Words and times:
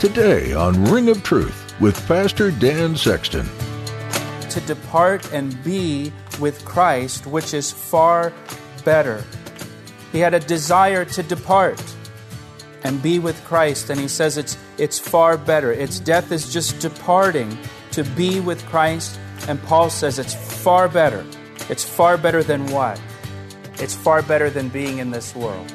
Today 0.00 0.54
on 0.54 0.82
Ring 0.86 1.10
of 1.10 1.22
Truth 1.22 1.78
with 1.78 2.08
Pastor 2.08 2.50
Dan 2.50 2.96
Sexton. 2.96 3.46
To 4.48 4.60
depart 4.62 5.30
and 5.30 5.62
be 5.62 6.10
with 6.40 6.64
Christ, 6.64 7.26
which 7.26 7.52
is 7.52 7.70
far 7.70 8.32
better. 8.82 9.22
He 10.10 10.20
had 10.20 10.32
a 10.32 10.40
desire 10.40 11.04
to 11.04 11.22
depart 11.22 11.84
and 12.82 13.02
be 13.02 13.18
with 13.18 13.44
Christ, 13.44 13.90
and 13.90 14.00
he 14.00 14.08
says 14.08 14.38
it's, 14.38 14.56
it's 14.78 14.98
far 14.98 15.36
better. 15.36 15.70
Its 15.70 16.00
death 16.00 16.32
is 16.32 16.50
just 16.50 16.80
departing 16.80 17.58
to 17.90 18.02
be 18.02 18.40
with 18.40 18.64
Christ, 18.70 19.20
and 19.48 19.62
Paul 19.64 19.90
says 19.90 20.18
it's 20.18 20.34
far 20.62 20.88
better. 20.88 21.26
It's 21.68 21.84
far 21.84 22.16
better 22.16 22.42
than 22.42 22.66
what? 22.68 22.98
It's 23.74 23.94
far 23.94 24.22
better 24.22 24.48
than 24.48 24.70
being 24.70 24.96
in 24.96 25.10
this 25.10 25.36
world. 25.36 25.70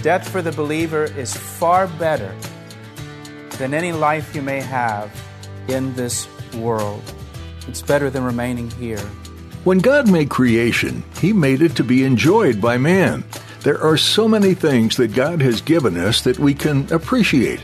Death 0.00 0.26
for 0.26 0.40
the 0.40 0.52
believer 0.52 1.04
is 1.04 1.36
far 1.36 1.86
better 1.86 2.34
than 3.60 3.74
any 3.74 3.92
life 3.92 4.34
you 4.34 4.40
may 4.40 4.60
have 4.60 5.12
in 5.68 5.94
this 5.94 6.26
world. 6.54 7.02
It's 7.68 7.82
better 7.82 8.08
than 8.08 8.24
remaining 8.24 8.70
here. 8.70 9.04
When 9.64 9.80
God 9.80 10.10
made 10.10 10.30
creation, 10.30 11.04
He 11.20 11.34
made 11.34 11.60
it 11.60 11.76
to 11.76 11.84
be 11.84 12.02
enjoyed 12.04 12.58
by 12.58 12.78
man. 12.78 13.22
There 13.60 13.78
are 13.82 13.98
so 13.98 14.26
many 14.26 14.54
things 14.54 14.96
that 14.96 15.12
God 15.12 15.42
has 15.42 15.60
given 15.60 15.98
us 15.98 16.22
that 16.22 16.38
we 16.38 16.54
can 16.54 16.90
appreciate, 16.90 17.62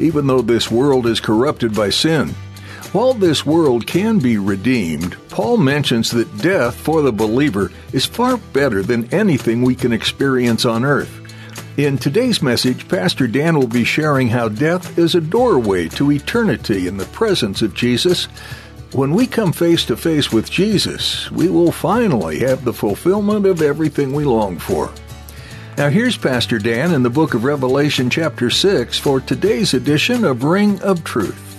even 0.00 0.26
though 0.26 0.42
this 0.42 0.68
world 0.68 1.06
is 1.06 1.20
corrupted 1.20 1.72
by 1.72 1.90
sin. 1.90 2.30
While 2.90 3.14
this 3.14 3.46
world 3.46 3.86
can 3.86 4.18
be 4.18 4.38
redeemed, 4.38 5.16
Paul 5.28 5.58
mentions 5.58 6.10
that 6.10 6.38
death 6.38 6.74
for 6.74 7.02
the 7.02 7.12
believer 7.12 7.70
is 7.92 8.04
far 8.04 8.36
better 8.52 8.82
than 8.82 9.14
anything 9.14 9.62
we 9.62 9.76
can 9.76 9.92
experience 9.92 10.64
on 10.64 10.84
earth. 10.84 11.25
In 11.76 11.98
today's 11.98 12.40
message, 12.40 12.88
Pastor 12.88 13.26
Dan 13.26 13.58
will 13.58 13.66
be 13.66 13.84
sharing 13.84 14.28
how 14.28 14.48
death 14.48 14.98
is 14.98 15.14
a 15.14 15.20
doorway 15.20 15.88
to 15.88 16.10
eternity 16.10 16.86
in 16.86 16.96
the 16.96 17.04
presence 17.04 17.60
of 17.60 17.74
Jesus. 17.74 18.28
When 18.92 19.12
we 19.12 19.26
come 19.26 19.52
face 19.52 19.84
to 19.86 19.96
face 19.96 20.32
with 20.32 20.50
Jesus, 20.50 21.30
we 21.30 21.50
will 21.50 21.70
finally 21.70 22.38
have 22.38 22.64
the 22.64 22.72
fulfillment 22.72 23.44
of 23.44 23.60
everything 23.60 24.14
we 24.14 24.24
long 24.24 24.58
for. 24.58 24.90
Now, 25.76 25.90
here's 25.90 26.16
Pastor 26.16 26.58
Dan 26.58 26.94
in 26.94 27.02
the 27.02 27.10
book 27.10 27.34
of 27.34 27.44
Revelation, 27.44 28.08
chapter 28.08 28.48
6, 28.48 28.98
for 28.98 29.20
today's 29.20 29.74
edition 29.74 30.24
of 30.24 30.44
Ring 30.44 30.80
of 30.80 31.04
Truth. 31.04 31.55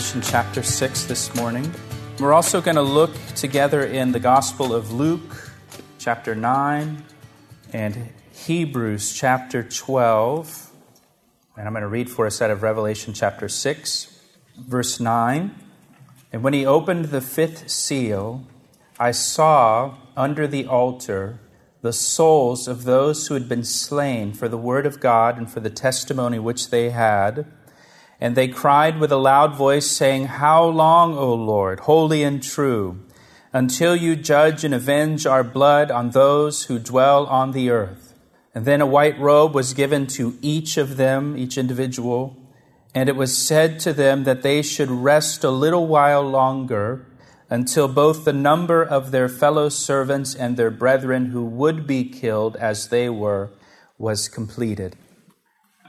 Revelation 0.00 0.32
chapter 0.32 0.62
6 0.62 1.04
this 1.04 1.34
morning. 1.34 1.70
We're 2.18 2.32
also 2.32 2.62
going 2.62 2.76
to 2.76 2.82
look 2.82 3.14
together 3.34 3.84
in 3.84 4.12
the 4.12 4.18
Gospel 4.18 4.74
of 4.74 4.92
Luke 4.92 5.52
chapter 5.98 6.34
9 6.34 7.04
and 7.74 8.08
Hebrews 8.32 9.12
chapter 9.12 9.62
12. 9.62 10.70
And 11.58 11.66
I'm 11.66 11.74
going 11.74 11.82
to 11.82 11.86
read 11.86 12.08
for 12.08 12.24
us 12.24 12.40
out 12.40 12.50
of 12.50 12.62
Revelation 12.62 13.12
chapter 13.12 13.46
6, 13.46 14.22
verse 14.56 15.00
9. 15.00 15.54
And 16.32 16.42
when 16.42 16.54
he 16.54 16.64
opened 16.64 17.06
the 17.06 17.20
fifth 17.20 17.68
seal, 17.68 18.46
I 18.98 19.10
saw 19.10 19.96
under 20.16 20.46
the 20.46 20.66
altar 20.66 21.40
the 21.82 21.92
souls 21.92 22.66
of 22.66 22.84
those 22.84 23.26
who 23.26 23.34
had 23.34 23.50
been 23.50 23.64
slain 23.64 24.32
for 24.32 24.48
the 24.48 24.56
word 24.56 24.86
of 24.86 24.98
God 24.98 25.36
and 25.36 25.50
for 25.50 25.60
the 25.60 25.68
testimony 25.68 26.38
which 26.38 26.70
they 26.70 26.88
had. 26.88 27.44
And 28.20 28.36
they 28.36 28.48
cried 28.48 29.00
with 29.00 29.10
a 29.10 29.16
loud 29.16 29.56
voice, 29.56 29.90
saying, 29.90 30.26
How 30.26 30.64
long, 30.64 31.16
O 31.16 31.32
Lord, 31.32 31.80
holy 31.80 32.22
and 32.22 32.42
true, 32.42 33.00
until 33.52 33.96
you 33.96 34.14
judge 34.14 34.62
and 34.62 34.74
avenge 34.74 35.26
our 35.26 35.42
blood 35.42 35.90
on 35.90 36.10
those 36.10 36.64
who 36.64 36.78
dwell 36.78 37.26
on 37.26 37.52
the 37.52 37.70
earth? 37.70 38.14
And 38.54 38.66
then 38.66 38.80
a 38.80 38.86
white 38.86 39.18
robe 39.18 39.54
was 39.54 39.74
given 39.74 40.06
to 40.08 40.36
each 40.42 40.76
of 40.76 40.96
them, 40.96 41.36
each 41.38 41.56
individual, 41.56 42.36
and 42.94 43.08
it 43.08 43.16
was 43.16 43.36
said 43.36 43.78
to 43.80 43.92
them 43.92 44.24
that 44.24 44.42
they 44.42 44.62
should 44.62 44.90
rest 44.90 45.44
a 45.44 45.50
little 45.50 45.86
while 45.86 46.22
longer 46.22 47.06
until 47.48 47.88
both 47.88 48.24
the 48.24 48.32
number 48.32 48.82
of 48.82 49.10
their 49.10 49.28
fellow 49.28 49.68
servants 49.68 50.34
and 50.34 50.56
their 50.56 50.70
brethren 50.70 51.26
who 51.26 51.44
would 51.44 51.86
be 51.86 52.04
killed 52.04 52.56
as 52.56 52.88
they 52.88 53.08
were 53.08 53.50
was 53.98 54.28
completed. 54.28 54.96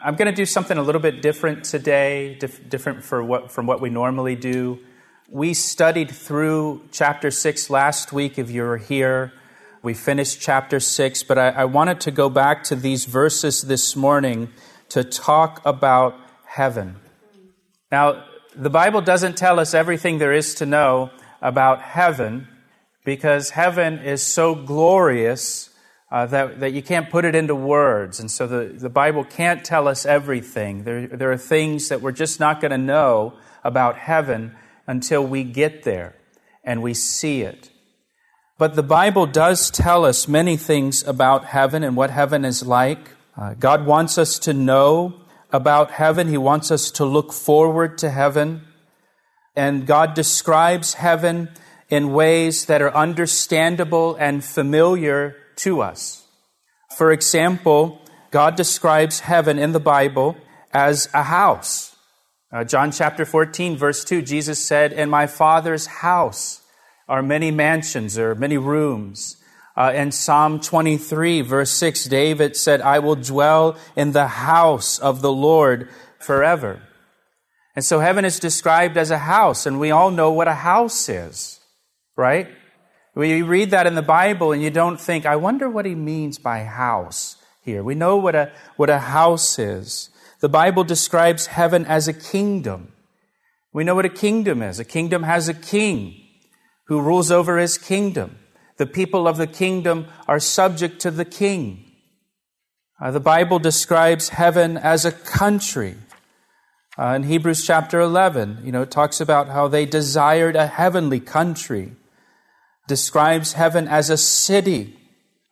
I'm 0.04 0.16
going 0.16 0.32
to 0.32 0.36
do 0.36 0.48
something 0.48 0.80
a 0.80 0.82
little 0.82 1.02
bit 1.02 1.22
different 1.22 1.64
today, 1.64 2.36
dif- 2.40 2.68
different 2.68 3.06
what, 3.12 3.52
from 3.52 3.68
what 3.68 3.82
we 3.82 3.92
normally 3.92 4.36
do. 4.36 4.80
We 5.30 5.54
studied 5.54 6.10
through 6.10 6.88
chapter 6.92 7.30
6 7.30 7.70
last 7.70 8.12
week, 8.12 8.40
if 8.40 8.50
you 8.50 8.64
were 8.64 8.78
here. 8.78 9.32
We 9.84 9.94
finished 9.94 10.42
chapter 10.42 10.80
6, 10.80 11.22
but 11.24 11.38
I, 11.38 11.50
I 11.50 11.66
wanted 11.66 12.02
to 12.02 12.12
go 12.12 12.32
back 12.32 12.64
to 12.66 12.76
these 12.76 13.06
verses 13.06 13.62
this 13.62 13.96
morning 13.96 14.50
to 14.90 15.04
talk 15.04 15.62
about 15.66 16.16
heaven. 16.46 16.96
Now, 17.92 18.26
the 18.56 18.72
Bible 18.72 19.02
doesn't 19.02 19.38
tell 19.38 19.60
us 19.60 19.76
everything 19.76 20.18
there 20.18 20.34
is 20.34 20.56
to 20.56 20.66
know 20.66 21.12
about 21.44 21.82
heaven 21.82 22.48
because 23.06 23.52
heaven 23.52 24.00
is 24.00 24.24
so 24.24 24.56
glorious 24.56 25.70
uh, 26.12 26.26
that, 26.26 26.60
that 26.60 26.74
you 26.74 26.82
can't 26.82 27.10
put 27.10 27.24
it 27.24 27.36
into 27.36 27.56
words. 27.56 28.20
And 28.20 28.30
so 28.30 28.46
the, 28.46 28.66
the 28.66 28.90
Bible 28.90 29.24
can't 29.24 29.64
tell 29.64 29.88
us 29.88 30.06
everything. 30.06 30.84
There, 30.84 31.08
there 31.08 31.32
are 31.32 31.38
things 31.38 31.88
that 31.88 32.02
we're 32.02 32.12
just 32.12 32.40
not 32.40 32.60
going 32.60 32.72
to 32.72 32.78
know 32.78 33.34
about 33.64 33.96
heaven 33.96 34.54
until 34.86 35.26
we 35.26 35.46
get 35.46 35.84
there 35.84 36.16
and 36.64 36.82
we 36.82 36.94
see 36.94 37.42
it. 37.42 37.70
But 38.58 38.76
the 38.76 38.84
Bible 38.84 39.26
does 39.26 39.72
tell 39.72 40.04
us 40.06 40.28
many 40.28 40.58
things 40.58 41.02
about 41.08 41.46
heaven 41.46 41.82
and 41.82 41.96
what 41.96 42.12
heaven 42.12 42.44
is 42.44 42.62
like. 42.62 43.12
Uh, 43.38 43.54
God 43.54 43.86
wants 43.86 44.18
us 44.18 44.38
to 44.40 44.54
know 44.54 45.16
about 45.52 45.92
heaven, 45.92 46.28
He 46.28 46.38
wants 46.38 46.72
us 46.72 46.92
to 46.92 47.06
look 47.06 47.34
forward 47.34 47.98
to 48.00 48.10
heaven. 48.10 48.62
And 49.56 49.86
God 49.88 50.14
describes 50.14 50.94
heaven 50.96 51.50
in 51.90 52.14
ways 52.14 52.66
that 52.66 52.82
are 52.82 52.94
understandable 52.94 54.16
and 54.16 54.44
familiar 54.44 55.41
to 55.64 55.82
us. 55.82 56.26
For 56.98 57.12
example, 57.12 58.02
God 58.32 58.56
describes 58.56 59.22
heaven 59.22 59.60
in 59.60 59.72
the 59.72 59.80
Bible 59.80 60.38
as 60.74 61.10
a 61.14 61.24
house. 61.24 61.96
Uh, 62.52 62.64
John 62.64 62.92
chapter 62.92 63.26
14, 63.26 63.78
verse 63.78 64.04
2, 64.04 64.22
Jesus 64.22 64.64
said, 64.64 64.92
In 64.92 65.10
my 65.10 65.28
Father's 65.28 65.86
house 65.86 66.62
are 67.08 67.24
many 67.24 67.52
mansions 67.52 68.18
or 68.18 68.35
many 68.35 68.58
rooms. 68.58 69.38
Uh, 69.76 69.94
in 69.96 70.12
Psalm 70.12 70.59
23, 70.59 71.41
verse 71.41 71.72
6, 71.72 72.06
David 72.06 72.58
said, 72.58 72.82
I 72.82 73.00
will 73.00 73.16
dwell 73.16 73.78
in 73.96 74.12
the 74.12 74.28
house 74.28 75.00
of 75.00 75.22
the 75.22 75.32
Lord 75.32 75.90
forever. 76.20 76.82
And 77.76 77.85
so 77.85 78.00
heaven 78.00 78.26
is 78.26 78.40
described 78.40 78.97
as 78.97 79.12
a 79.12 79.18
house, 79.18 79.66
and 79.66 79.80
we 79.80 79.91
all 79.91 80.12
know 80.12 80.32
what 80.32 80.50
a 80.50 80.56
house 80.56 81.08
is, 81.08 81.62
right? 82.18 82.50
We 83.13 83.41
read 83.41 83.72
that 83.72 83.87
in 83.87 83.96
the 83.96 84.02
Bible 84.02 84.52
and 84.52 84.61
you 84.61 84.69
don't 84.69 84.99
think, 84.99 85.25
I 85.25 85.35
wonder 85.35 85.69
what 85.69 85.85
he 85.85 85.96
means 85.96 86.37
by 86.37 86.63
house 86.63 87.35
here. 87.61 87.84
We 87.84 87.96
know 87.96 88.16
what 88.17 88.35
a, 88.35 88.52
what 88.78 88.90
a 88.90 88.99
house 88.99 89.59
is. 89.59 90.09
The 90.40 90.49
Bible 90.49 90.84
describes 90.84 91.47
heaven 91.47 91.85
as 91.85 92.08
a 92.08 92.13
kingdom. 92.13 92.93
We 93.73 93.84
know 93.84 93.96
what 93.96 94.05
a 94.05 94.09
kingdom 94.09 94.61
is. 94.61 94.79
A 94.79 94.85
kingdom 94.85 95.23
has 95.23 95.47
a 95.47 95.53
king 95.53 96.22
who 96.87 97.02
rules 97.02 97.31
over 97.31 97.58
his 97.58 97.78
kingdom. 97.78 98.37
The 98.78 98.87
people 98.87 99.28
of 99.28 99.37
the 99.37 99.47
kingdom 99.47 100.08
are 100.28 100.40
subject 100.40 100.99
to 101.02 101.11
the 101.11 101.25
king. 101.25 101.85
Uh, 102.99 103.11
the 103.11 103.19
Bible 103.19 103.59
describes 103.59 104.29
heaven 104.29 104.78
as 104.78 105.05
a 105.05 105.11
country. 105.11 105.96
Uh, 106.97 107.13
in 107.16 107.23
Hebrews 107.23 107.66
chapter 107.66 107.99
11, 107.99 108.61
you 108.63 108.72
know, 108.72 108.81
it 108.81 108.91
talks 108.91 109.22
about 109.22 109.49
how 109.49 109.67
they 109.67 109.85
desired 109.85 110.55
a 110.55 110.67
heavenly 110.67 111.19
country. 111.19 111.93
Describes 112.88 113.54
heaven 113.54 113.88
as 113.88 114.10
a 114.10 114.18
city. 114.18 114.98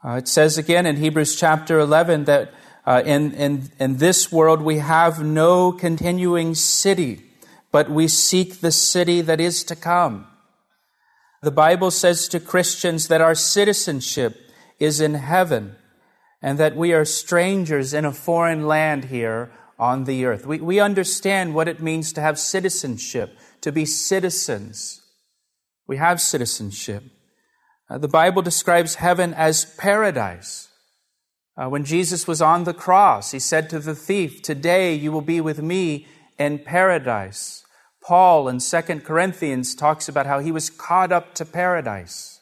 Uh, 0.04 0.14
it 0.14 0.28
says 0.28 0.58
again 0.58 0.86
in 0.86 0.98
Hebrews 0.98 1.36
chapter 1.36 1.80
11 1.80 2.26
that 2.26 2.54
uh, 2.86 3.04
in, 3.06 3.34
in, 3.34 3.70
in 3.80 3.98
this 3.98 4.31
world 4.31 4.62
we 4.62 4.78
have 4.78 5.24
no 5.24 5.72
continuing 5.72 6.56
city, 6.56 7.22
but 7.72 7.90
we 7.90 8.08
seek 8.08 8.62
the 8.62 8.72
city 8.72 9.22
that 9.22 9.40
is 9.40 9.64
to 9.66 9.76
come. 9.76 10.28
The 11.42 11.52
Bible 11.52 11.92
says 11.92 12.28
to 12.30 12.40
Christians 12.40 13.08
that 13.08 13.22
our 13.22 13.36
citizenship 13.36 14.38
is 14.80 15.00
in 15.00 15.14
heaven 15.14 15.76
and 16.42 16.58
that 16.58 16.76
we 16.76 16.94
are 16.94 17.06
strangers 17.06 17.94
in 17.94 18.06
a 18.06 18.12
foreign 18.12 18.66
land 18.68 19.06
here 19.06 19.52
on 19.78 20.06
the 20.06 20.26
earth. 20.26 20.46
We, 20.46 20.60
we 20.60 20.80
understand 20.80 21.54
what 21.54 21.68
it 21.68 21.81
means 21.81 22.12
to 22.14 22.22
have 22.22 22.40
citizenship, 22.40 23.38
to 23.62 23.72
be 23.72 23.86
citizens. 23.86 25.02
We 25.88 25.98
have 25.98 26.22
citizenship. 26.22 27.04
Uh, 27.89 27.97
the 27.97 28.07
Bible 28.07 28.41
describes 28.41 28.95
heaven 28.95 29.33
as 29.33 29.65
paradise. 29.65 30.69
Uh, 31.57 31.68
when 31.68 31.83
Jesus 31.83 32.27
was 32.27 32.41
on 32.41 32.63
the 32.63 32.74
cross, 32.74 33.31
he 33.31 33.39
said 33.39 33.69
to 33.69 33.80
the 33.80 33.95
thief, 33.95 34.41
Today 34.41 34.94
you 34.94 35.12
will 35.12 35.21
be 35.21 35.41
with 35.41 35.62
me 35.62 36.07
in 36.38 36.59
paradise. 36.59 37.65
Paul 38.01 38.47
in 38.47 38.59
2 38.59 38.81
Corinthians 39.01 39.75
talks 39.75 40.07
about 40.07 40.25
how 40.25 40.39
he 40.39 40.51
was 40.51 40.69
caught 40.69 41.12
up 41.12 41.33
to 41.36 41.45
paradise. 41.45 42.39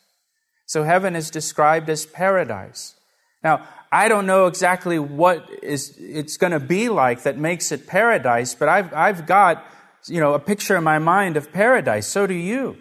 So 0.66 0.84
heaven 0.84 1.16
is 1.16 1.32
described 1.32 1.90
as 1.90 2.06
paradise. 2.06 2.96
Now, 3.44 3.68
I 3.92 4.10
don't 4.10 4.26
know 4.26 4.48
exactly 4.48 5.00
what 5.00 5.50
is 5.64 5.96
it's 5.98 6.36
going 6.36 6.52
to 6.52 6.60
be 6.60 6.90
like 6.90 7.24
that 7.24 7.38
makes 7.38 7.72
it 7.72 7.88
paradise, 7.88 8.54
but 8.54 8.68
I've, 8.68 8.94
I've 8.94 9.26
got, 9.26 9.66
you 10.08 10.20
know, 10.20 10.34
a 10.34 10.40
picture 10.40 10.76
in 10.76 10.84
my 10.84 11.00
mind 11.00 11.38
of 11.38 11.54
paradise. 11.54 12.06
So 12.06 12.28
do 12.28 12.34
you. 12.34 12.78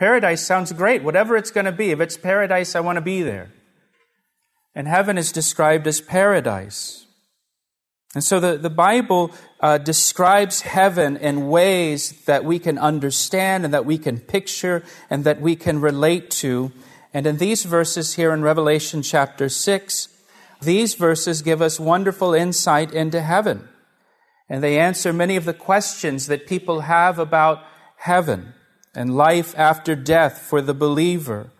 Paradise 0.00 0.40
sounds 0.40 0.72
great. 0.72 1.02
Whatever 1.02 1.36
it's 1.36 1.50
going 1.50 1.66
to 1.66 1.72
be. 1.72 1.90
If 1.90 2.00
it's 2.00 2.16
paradise, 2.16 2.74
I 2.74 2.80
want 2.80 2.96
to 2.96 3.02
be 3.02 3.22
there. 3.22 3.52
And 4.74 4.88
heaven 4.88 5.18
is 5.18 5.30
described 5.30 5.86
as 5.86 6.00
paradise. 6.00 7.04
And 8.14 8.24
so 8.24 8.40
the, 8.40 8.56
the 8.56 8.70
Bible 8.70 9.30
uh, 9.60 9.76
describes 9.76 10.62
heaven 10.62 11.18
in 11.18 11.48
ways 11.48 12.24
that 12.24 12.46
we 12.46 12.58
can 12.58 12.78
understand 12.78 13.66
and 13.66 13.74
that 13.74 13.84
we 13.84 13.98
can 13.98 14.18
picture 14.18 14.82
and 15.10 15.24
that 15.24 15.42
we 15.42 15.54
can 15.54 15.82
relate 15.82 16.30
to. 16.30 16.72
And 17.12 17.26
in 17.26 17.36
these 17.36 17.64
verses 17.64 18.14
here 18.14 18.32
in 18.32 18.40
Revelation 18.40 19.02
chapter 19.02 19.50
6, 19.50 20.08
these 20.62 20.94
verses 20.94 21.42
give 21.42 21.60
us 21.60 21.78
wonderful 21.78 22.32
insight 22.32 22.94
into 22.94 23.20
heaven. 23.20 23.68
And 24.48 24.62
they 24.62 24.78
answer 24.78 25.12
many 25.12 25.36
of 25.36 25.44
the 25.44 25.52
questions 25.52 26.26
that 26.28 26.46
people 26.46 26.80
have 26.80 27.18
about 27.18 27.62
heaven 27.96 28.54
and 28.94 29.16
life 29.16 29.58
after 29.58 29.94
death 29.94 30.38
for 30.38 30.60
the 30.60 30.74
believer. 30.74 31.50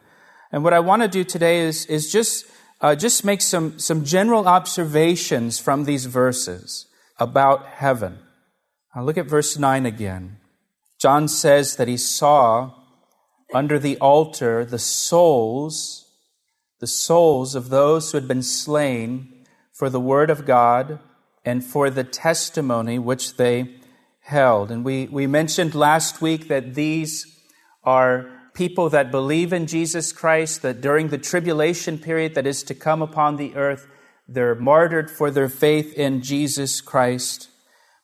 And 0.53 0.65
what 0.65 0.73
I 0.73 0.81
want 0.81 1.03
to 1.03 1.09
do 1.09 1.25
today 1.25 1.61
is, 1.61 1.87
is 1.87 2.11
just 2.11 2.47
uh, 2.81 2.95
just 2.95 3.25
make 3.25 3.43
some, 3.43 3.79
some 3.79 4.05
general 4.05 4.49
observations 4.49 5.59
from 5.59 5.85
these 5.85 6.07
verses 6.07 6.87
about 7.19 7.67
heaven. 7.67 8.19
I'll 8.95 9.05
look 9.05 9.19
at 9.19 9.27
verse 9.27 9.59
9 9.59 9.85
again. 9.85 10.39
John 10.99 11.29
says 11.29 11.77
that 11.77 11.89
he 11.89 11.97
saw 11.97 12.73
under 13.53 13.79
the 13.79 13.99
altar 13.99 14.65
the 14.65 14.79
souls, 14.79 16.07
the 16.79 16.87
souls 16.87 17.55
of 17.55 17.69
those 17.69 18.11
who 18.11 18.19
had 18.19 18.29
been 18.29 18.43
slain 18.43 19.45
for 19.73 19.91
the 19.91 20.01
word 20.01 20.31
of 20.31 20.47
God 20.47 21.01
and 21.45 21.65
for 21.65 21.91
the 21.91 22.05
testimony 22.05 22.99
which 22.99 23.37
they 23.37 23.77
held. 24.31 24.71
And 24.71 24.85
we, 24.85 25.07
we 25.09 25.27
mentioned 25.27 25.75
last 25.75 26.23
week 26.23 26.49
that 26.49 26.75
these 26.75 27.39
are 27.85 28.31
people 28.55 28.89
that 28.91 29.11
believe 29.11 29.53
in 29.53 29.67
Jesus 29.67 30.13
Christ, 30.13 30.63
that 30.63 30.81
during 30.81 31.09
the 31.09 31.19
tribulation 31.19 31.99
period 31.99 32.35
that 32.35 32.47
is 32.47 32.63
to 32.65 32.75
come 32.75 33.03
upon 33.03 33.37
the 33.37 33.55
earth, 33.55 33.87
they're 34.29 34.55
martyred 34.55 35.11
for 35.11 35.31
their 35.31 35.49
faith 35.49 35.93
in 35.95 36.23
Jesus 36.23 36.81
Christ. 36.81 37.49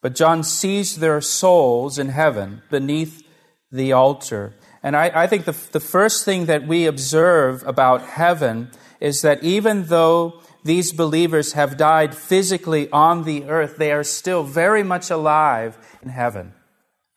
But 0.02 0.14
John 0.14 0.42
sees 0.42 0.96
their 0.96 1.20
souls 1.20 1.98
in 1.98 2.08
heaven 2.08 2.62
beneath 2.70 3.22
the 3.70 3.92
altar. 3.92 4.54
And 4.82 4.96
I, 4.96 5.10
I 5.14 5.26
think 5.26 5.44
the, 5.44 5.56
the 5.72 5.80
first 5.80 6.24
thing 6.24 6.46
that 6.46 6.66
we 6.66 6.86
observe 6.86 7.62
about 7.66 8.02
heaven 8.02 8.70
is 9.00 9.22
that 9.22 9.42
even 9.42 9.86
though 9.86 10.40
these 10.66 10.92
believers 10.92 11.52
have 11.54 11.76
died 11.76 12.14
physically 12.14 12.90
on 12.90 13.24
the 13.24 13.44
earth, 13.44 13.76
they 13.76 13.92
are 13.92 14.04
still 14.04 14.42
very 14.42 14.82
much 14.82 15.10
alive 15.10 15.78
in 16.02 16.10
heaven. 16.10 16.52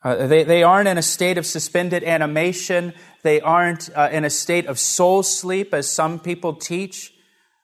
Uh, 0.02 0.26
they, 0.26 0.44
they 0.44 0.62
aren't 0.62 0.88
in 0.88 0.96
a 0.96 1.02
state 1.02 1.36
of 1.36 1.44
suspended 1.44 2.02
animation. 2.02 2.94
They 3.22 3.40
aren't 3.40 3.90
uh, 3.94 4.08
in 4.10 4.24
a 4.24 4.30
state 4.30 4.66
of 4.66 4.78
soul 4.78 5.22
sleep, 5.22 5.74
as 5.74 5.90
some 5.90 6.18
people 6.18 6.54
teach. 6.54 7.12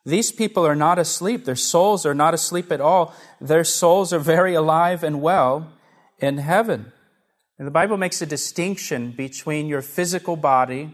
These 0.04 0.32
people 0.32 0.66
are 0.66 0.76
not 0.76 0.98
asleep. 0.98 1.44
Their 1.44 1.56
souls 1.56 2.04
are 2.04 2.14
not 2.14 2.34
asleep 2.34 2.70
at 2.70 2.80
all. 2.80 3.14
Their 3.40 3.64
souls 3.64 4.12
are 4.12 4.18
very 4.18 4.54
alive 4.54 5.02
and 5.02 5.22
well 5.22 5.72
in 6.18 6.38
heaven. 6.38 6.92
And 7.58 7.66
the 7.66 7.72
Bible 7.72 7.96
makes 7.96 8.20
a 8.20 8.26
distinction 8.26 9.12
between 9.12 9.66
your 9.66 9.82
physical 9.82 10.36
body 10.36 10.92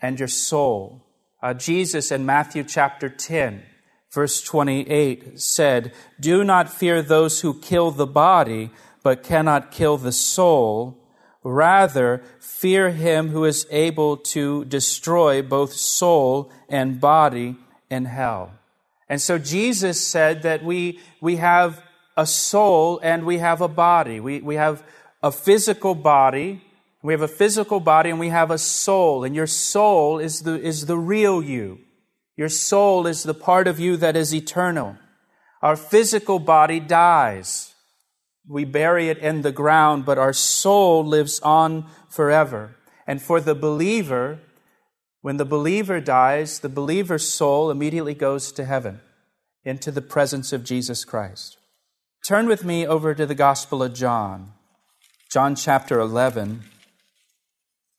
and 0.00 0.18
your 0.18 0.28
soul. 0.28 1.02
Uh, 1.42 1.52
Jesus 1.52 2.10
in 2.10 2.24
Matthew 2.24 2.64
chapter 2.64 3.08
10, 3.08 3.62
verse 4.10 4.42
28 4.42 5.40
said, 5.40 5.92
Do 6.18 6.44
not 6.44 6.72
fear 6.72 7.02
those 7.02 7.40
who 7.40 7.60
kill 7.60 7.90
the 7.90 8.06
body, 8.06 8.70
but 9.02 9.22
cannot 9.22 9.70
kill 9.70 9.96
the 9.96 10.12
soul. 10.12 10.98
Rather, 11.42 12.22
fear 12.40 12.90
him 12.90 13.28
who 13.28 13.44
is 13.44 13.66
able 13.70 14.16
to 14.16 14.64
destroy 14.64 15.42
both 15.42 15.72
soul 15.72 16.50
and 16.68 17.00
body 17.00 17.56
in 17.88 18.06
hell. 18.06 18.52
And 19.08 19.22
so 19.22 19.38
Jesus 19.38 20.04
said 20.04 20.42
that 20.42 20.64
we, 20.64 20.98
we 21.20 21.36
have 21.36 21.82
a 22.16 22.26
soul 22.26 22.98
and 23.02 23.24
we 23.24 23.38
have 23.38 23.60
a 23.60 23.68
body. 23.68 24.18
We, 24.18 24.40
we 24.40 24.56
have 24.56 24.82
a 25.22 25.30
physical 25.30 25.94
body. 25.94 26.62
We 27.02 27.12
have 27.12 27.22
a 27.22 27.28
physical 27.28 27.78
body 27.78 28.10
and 28.10 28.18
we 28.18 28.30
have 28.30 28.50
a 28.50 28.58
soul. 28.58 29.22
And 29.22 29.36
your 29.36 29.46
soul 29.46 30.18
is 30.18 30.42
the, 30.42 30.60
is 30.60 30.86
the 30.86 30.98
real 30.98 31.42
you. 31.42 31.78
Your 32.36 32.48
soul 32.48 33.06
is 33.06 33.22
the 33.22 33.34
part 33.34 33.66
of 33.66 33.80
you 33.80 33.96
that 33.96 34.16
is 34.16 34.34
eternal. 34.34 34.96
Our 35.62 35.76
physical 35.76 36.38
body 36.38 36.80
dies 36.80 37.74
we 38.48 38.64
bury 38.64 39.08
it 39.08 39.18
in 39.18 39.42
the 39.42 39.52
ground, 39.52 40.04
but 40.04 40.18
our 40.18 40.32
soul 40.32 41.04
lives 41.04 41.40
on 41.40 41.86
forever. 42.08 42.76
And 43.06 43.20
for 43.20 43.40
the 43.40 43.54
believer, 43.54 44.38
when 45.20 45.36
the 45.36 45.44
believer 45.44 46.00
dies, 46.00 46.60
the 46.60 46.68
believer's 46.68 47.28
soul 47.28 47.70
immediately 47.70 48.14
goes 48.14 48.52
to 48.52 48.64
heaven, 48.64 49.00
into 49.64 49.90
the 49.90 50.02
presence 50.02 50.52
of 50.52 50.64
Jesus 50.64 51.04
Christ. 51.04 51.56
Turn 52.26 52.46
with 52.46 52.64
me 52.64 52.86
over 52.86 53.14
to 53.14 53.26
the 53.26 53.34
Gospel 53.34 53.82
of 53.82 53.94
John, 53.94 54.52
John 55.32 55.56
chapter 55.56 55.98
11. 55.98 56.62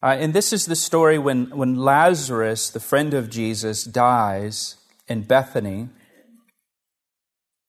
Uh, 0.02 0.16
and 0.20 0.34
this 0.34 0.54
is 0.54 0.66
the 0.66 0.76
story 0.76 1.18
when, 1.18 1.50
when 1.50 1.76
Lazarus, 1.76 2.70
the 2.70 2.80
friend 2.80 3.14
of 3.14 3.30
Jesus, 3.30 3.84
dies 3.84 4.76
in 5.08 5.24
Bethany. 5.24 5.90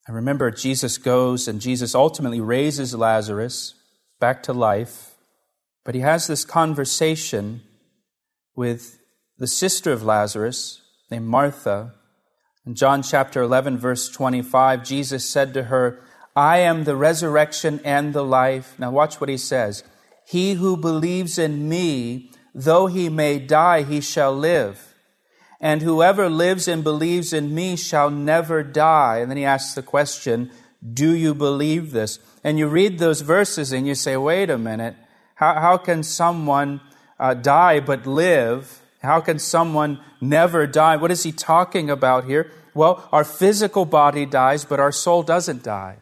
And 0.07 0.17
remember, 0.17 0.51
Jesus 0.51 0.99
goes 0.99 1.49
and 1.49 1.61
Jesus 1.61 1.95
ultimately 1.95 2.41
raises 2.41 2.95
Lazarus 2.95 3.75
back 4.21 4.43
to 4.43 4.53
life. 4.53 5.15
But 5.85 5.95
he 5.95 6.03
has 6.03 6.27
this 6.27 6.45
conversation 6.45 7.63
with 8.55 8.99
the 9.39 9.47
sister 9.47 9.93
of 9.93 10.03
Lazarus 10.03 10.83
named 11.11 11.27
Martha. 11.27 11.95
In 12.67 12.75
John 12.75 13.03
chapter 13.03 13.41
11, 13.41 13.79
verse 13.79 14.11
25, 14.11 14.85
Jesus 14.85 15.25
said 15.25 15.55
to 15.55 15.65
her, 15.65 16.01
I 16.37 16.59
am 16.59 16.85
the 16.85 16.97
resurrection 16.97 17.81
and 17.85 18.13
the 18.13 18.25
life. 18.25 18.79
Now, 18.79 18.91
watch 18.91 19.19
what 19.19 19.31
he 19.31 19.39
says. 19.39 19.83
He 20.29 20.55
who 20.55 20.77
believes 20.77 21.39
in 21.39 21.69
me, 21.69 22.31
though 22.55 22.87
he 22.87 23.09
may 23.09 23.39
die, 23.39 23.83
he 23.83 24.01
shall 24.01 24.33
live 24.33 24.89
and 25.61 25.83
whoever 25.83 26.29
lives 26.29 26.69
and 26.69 26.85
believes 26.85 27.33
in 27.33 27.55
me 27.55 27.77
shall 27.77 28.11
never 28.11 28.63
die. 28.63 29.19
And 29.19 29.31
then 29.31 29.37
he 29.37 29.45
asks 29.45 29.75
the 29.75 29.83
question, 29.83 30.51
Do 30.93 31.15
you 31.15 31.35
believe 31.35 31.91
this? 31.91 32.21
And 32.45 32.59
you 32.59 32.69
read 32.69 32.99
those 32.99 33.23
verses 33.23 33.73
and 33.73 33.87
you 33.87 33.95
say, 33.95 34.17
Wait 34.17 34.51
a 34.51 34.59
minute, 34.59 34.95
how, 35.35 35.55
how 35.55 35.77
can 35.77 36.03
someone 36.03 36.81
uh, 37.19 37.35
die 37.35 37.81
but 37.81 38.07
live? 38.07 38.81
How 39.03 39.21
can 39.21 39.39
someone 39.39 40.01
never 40.21 40.67
die? 40.67 40.97
What 40.97 41.11
is 41.11 41.25
he 41.25 41.33
talking 41.33 41.91
about 41.91 42.25
here? 42.25 42.51
Well, 42.75 43.09
our 43.11 43.25
physical 43.25 43.85
body 43.85 44.27
dies, 44.27 44.65
but 44.65 44.79
our 44.79 44.93
soul 44.93 45.23
doesn't 45.25 45.65
die. 45.65 45.99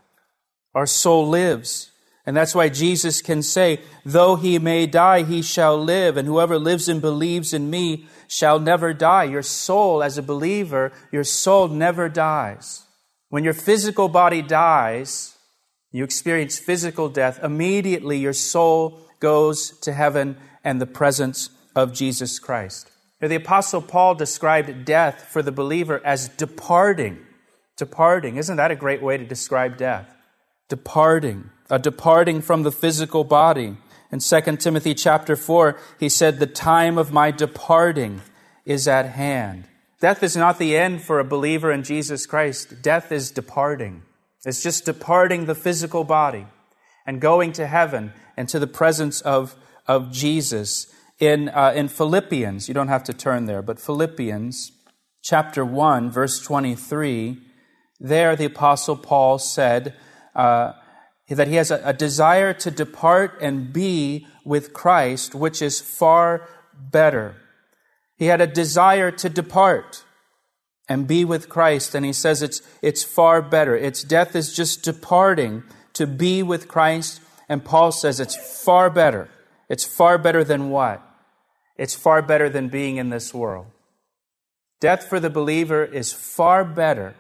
Our 0.75 0.87
soul 0.87 1.27
lives. 1.27 1.91
And 2.27 2.37
that's 2.37 2.57
why 2.57 2.69
Jesus 2.69 3.23
can 3.23 3.41
say, 3.41 3.81
Though 4.05 4.35
he 4.35 4.59
may 4.59 4.87
die, 4.87 5.23
he 5.23 5.43
shall 5.43 5.79
live, 5.79 6.17
and 6.17 6.27
whoever 6.27 6.59
lives 6.59 6.89
and 6.89 7.01
believes 7.01 7.55
in 7.55 7.71
me 7.71 8.07
shall 8.27 8.59
never 8.59 8.93
die. 8.93 9.25
Your 9.25 9.43
soul, 9.43 10.03
as 10.03 10.19
a 10.19 10.23
believer, 10.23 10.93
your 11.13 11.23
soul 11.23 11.69
never 11.69 12.09
dies. 12.09 12.83
When 13.29 13.45
your 13.45 13.55
physical 13.55 14.09
body 14.09 14.43
dies, 14.43 15.39
you 15.93 16.03
experience 16.03 16.59
physical 16.59 17.09
death, 17.09 17.39
immediately 17.43 18.19
your 18.19 18.33
soul 18.33 19.01
goes 19.21 19.71
to 19.81 19.93
heaven 19.93 20.37
and 20.65 20.81
the 20.81 20.87
presence 20.87 21.51
of 21.77 21.93
Jesus 21.93 22.41
Christ. 22.41 22.91
Now, 23.21 23.29
The 23.29 23.37
Apostle 23.37 23.83
Paul 23.83 24.15
described 24.15 24.85
death 24.85 25.29
for 25.31 25.43
the 25.43 25.53
believer 25.53 26.03
as 26.05 26.29
departing. 26.29 27.19
Departing. 27.77 28.37
Isn't 28.37 28.57
that 28.57 28.71
a 28.71 28.77
great 28.77 29.03
way 29.03 29.17
to 29.17 29.25
describe 29.25 29.77
death? 29.77 30.13
Departing. 30.69 31.51
A 31.71 31.79
departing 31.79 32.41
from 32.41 32.63
the 32.63 32.73
physical 32.73 33.25
body. 33.25 33.77
In 34.13 34.21
2 34.21 34.57
Timothy 34.57 34.95
chapter 34.95 35.35
4, 35.35 35.77
he 35.99 36.09
said, 36.09 36.39
The 36.39 36.47
time 36.47 36.97
of 36.97 37.13
my 37.13 37.31
departing 37.31 38.23
is 38.65 38.87
at 38.87 39.07
hand. 39.11 39.65
Death 40.01 40.23
is 40.23 40.37
not 40.37 40.59
the 40.59 40.77
end 40.77 41.03
for 41.03 41.19
a 41.19 41.25
believer 41.25 41.73
in 41.73 41.83
Jesus 41.83 42.27
Christ. 42.27 42.83
Death 42.83 43.11
is 43.11 43.31
departing. 43.31 44.03
It's 44.45 44.63
just 44.63 44.85
departing 44.85 45.47
the 45.47 45.55
physical 45.55 46.05
body 46.05 46.47
and 47.07 47.21
going 47.21 47.53
to 47.53 47.67
heaven 47.67 48.13
and 48.37 48.49
to 48.49 48.59
the 48.59 48.67
presence 48.67 49.21
of, 49.23 49.57
of 49.87 50.13
Jesus. 50.13 50.87
In, 51.19 51.49
uh, 51.49 51.73
in 51.75 51.89
Philippians, 51.89 52.69
you 52.69 52.75
don't 52.75 52.89
have 52.89 53.05
to 53.05 53.15
turn 53.15 53.47
there, 53.47 53.63
but 53.63 53.81
Philippians 53.81 54.73
chapter 55.23 55.65
1, 55.65 56.11
verse 56.11 56.41
23, 56.41 57.39
there 57.99 58.37
the 58.37 58.45
Apostle 58.45 58.97
Paul 58.97 59.39
said 59.39 59.95
uh, 60.35 60.75
that 61.35 61.49
he 61.49 61.57
has 61.57 61.71
a, 61.71 61.81
a 61.85 61.93
desire 61.93 62.55
to 62.55 62.71
depart 62.71 63.39
and 63.41 63.73
be 63.73 64.27
with 64.45 64.73
Christ, 64.73 65.35
which 65.35 65.61
is 65.61 65.81
far 65.81 66.49
better. 66.73 67.37
He 68.17 68.27
had 68.27 68.41
a 68.41 68.47
desire 68.47 69.11
to 69.11 69.29
depart 69.29 70.05
and 70.89 71.09
be 71.09 71.25
with 71.25 71.49
Christ, 71.49 71.95
and 71.95 72.07
he 72.07 72.13
says 72.13 72.43
it's, 72.43 72.63
it's 72.81 73.03
far 73.03 73.43
better. 73.43 73.77
Its 73.77 74.05
death 74.05 74.37
is 74.37 74.55
just 74.55 74.85
departing 74.85 75.65
to 75.95 76.07
be 76.07 76.43
with 76.43 76.69
Christ, 76.69 77.21
and 77.49 77.65
Paul 77.65 77.91
says 77.91 78.21
it's 78.21 78.37
far 78.65 78.89
better. 78.89 79.29
It's 79.69 79.85
far 79.85 80.19
better 80.19 80.45
than 80.45 80.71
what? 80.71 81.03
It's 81.77 81.95
far 81.95 82.23
better 82.23 82.49
than 82.49 82.69
being 82.69 82.97
in 82.99 83.11
this 83.11 83.35
world. 83.35 83.67
Death 84.81 85.09
for 85.09 85.19
the 85.19 85.31
believer 85.31 85.85
is 85.85 86.13
far 86.13 86.65
better 86.65 87.17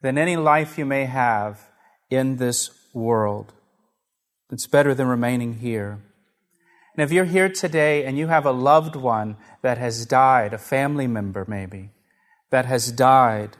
than 0.00 0.16
any 0.16 0.36
life 0.36 0.78
you 0.78 0.84
may 0.84 1.06
have 1.06 1.68
in 2.10 2.36
this 2.36 2.70
world. 2.94 3.52
It's 4.50 4.66
better 4.66 4.94
than 4.94 5.06
remaining 5.06 5.54
here. 5.54 6.00
And 6.96 7.04
if 7.04 7.12
you're 7.12 7.24
here 7.24 7.48
today 7.48 8.04
and 8.04 8.16
you 8.16 8.28
have 8.28 8.46
a 8.46 8.52
loved 8.52 8.94
one 8.94 9.36
that 9.62 9.78
has 9.78 10.06
died, 10.06 10.54
a 10.54 10.58
family 10.58 11.06
member 11.06 11.44
maybe, 11.48 11.90
that 12.50 12.66
has 12.66 12.92
died, 12.92 13.56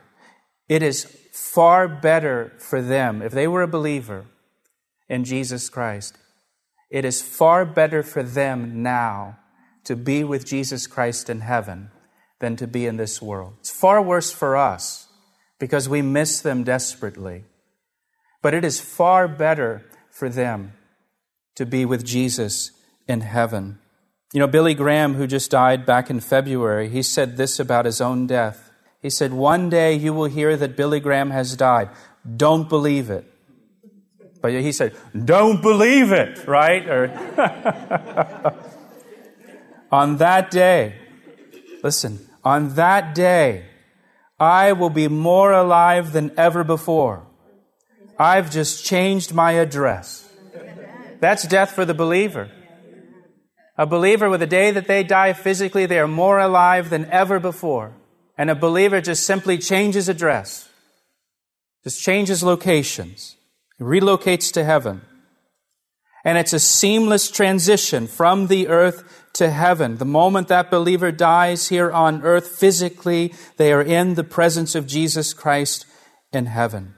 it 0.68 0.82
is 0.82 1.04
far 1.32 1.88
better 1.88 2.52
for 2.58 2.80
them, 2.80 3.22
if 3.22 3.32
they 3.32 3.48
were 3.48 3.62
a 3.62 3.68
believer 3.68 4.26
in 5.08 5.24
Jesus 5.24 5.68
Christ, 5.68 6.16
it 6.90 7.04
is 7.04 7.20
far 7.22 7.64
better 7.64 8.02
for 8.04 8.22
them 8.22 8.82
now 8.82 9.38
to 9.82 9.96
be 9.96 10.22
with 10.22 10.46
Jesus 10.46 10.86
Christ 10.86 11.28
in 11.28 11.40
heaven 11.40 11.90
than 12.38 12.56
to 12.56 12.66
be 12.66 12.86
in 12.86 12.96
this 12.96 13.20
world. 13.20 13.54
It's 13.60 13.70
far 13.70 14.00
worse 14.00 14.30
for 14.30 14.56
us 14.56 15.08
because 15.58 15.88
we 15.88 16.02
miss 16.02 16.40
them 16.40 16.62
desperately. 16.62 17.44
But 18.44 18.52
it 18.52 18.62
is 18.62 18.78
far 18.78 19.26
better 19.26 19.86
for 20.10 20.28
them 20.28 20.74
to 21.54 21.64
be 21.64 21.86
with 21.86 22.04
Jesus 22.04 22.72
in 23.08 23.22
heaven. 23.22 23.78
You 24.34 24.40
know, 24.40 24.46
Billy 24.46 24.74
Graham, 24.74 25.14
who 25.14 25.26
just 25.26 25.50
died 25.50 25.86
back 25.86 26.10
in 26.10 26.20
February, 26.20 26.90
he 26.90 27.02
said 27.02 27.38
this 27.38 27.58
about 27.58 27.86
his 27.86 28.02
own 28.02 28.26
death. 28.26 28.70
He 29.00 29.08
said, 29.08 29.32
One 29.32 29.70
day 29.70 29.94
you 29.94 30.12
will 30.12 30.26
hear 30.26 30.58
that 30.58 30.76
Billy 30.76 31.00
Graham 31.00 31.30
has 31.30 31.56
died. 31.56 31.88
Don't 32.36 32.68
believe 32.68 33.08
it. 33.08 33.24
But 34.42 34.52
he 34.52 34.72
said, 34.72 34.94
Don't 35.24 35.62
believe 35.62 36.12
it, 36.12 36.46
right? 36.46 36.86
Or 36.86 37.08
On 39.90 40.18
that 40.18 40.50
day, 40.50 40.96
listen, 41.82 42.28
on 42.44 42.74
that 42.74 43.14
day, 43.14 43.64
I 44.38 44.74
will 44.74 44.90
be 44.90 45.08
more 45.08 45.50
alive 45.50 46.12
than 46.12 46.30
ever 46.36 46.62
before. 46.62 47.26
I've 48.18 48.50
just 48.50 48.84
changed 48.84 49.34
my 49.34 49.52
address. 49.52 50.28
That's 51.20 51.46
death 51.46 51.72
for 51.72 51.84
the 51.84 51.94
believer. 51.94 52.50
A 53.76 53.86
believer, 53.86 54.30
with 54.30 54.40
the 54.40 54.46
day 54.46 54.70
that 54.70 54.86
they 54.86 55.02
die 55.02 55.32
physically, 55.32 55.86
they 55.86 55.98
are 55.98 56.06
more 56.06 56.38
alive 56.38 56.90
than 56.90 57.06
ever 57.06 57.40
before. 57.40 57.92
And 58.38 58.50
a 58.50 58.54
believer 58.54 59.00
just 59.00 59.24
simply 59.24 59.58
changes 59.58 60.08
address, 60.08 60.68
just 61.82 62.02
changes 62.02 62.42
locations, 62.42 63.36
relocates 63.80 64.52
to 64.52 64.64
heaven. 64.64 65.02
And 66.24 66.38
it's 66.38 66.52
a 66.52 66.58
seamless 66.58 67.30
transition 67.30 68.06
from 68.06 68.46
the 68.46 68.68
earth 68.68 69.24
to 69.34 69.50
heaven. 69.50 69.98
The 69.98 70.04
moment 70.04 70.48
that 70.48 70.70
believer 70.70 71.12
dies 71.12 71.68
here 71.68 71.90
on 71.90 72.22
earth 72.22 72.48
physically, 72.48 73.34
they 73.56 73.72
are 73.72 73.82
in 73.82 74.14
the 74.14 74.24
presence 74.24 74.74
of 74.74 74.86
Jesus 74.86 75.34
Christ 75.34 75.86
in 76.32 76.46
heaven. 76.46 76.94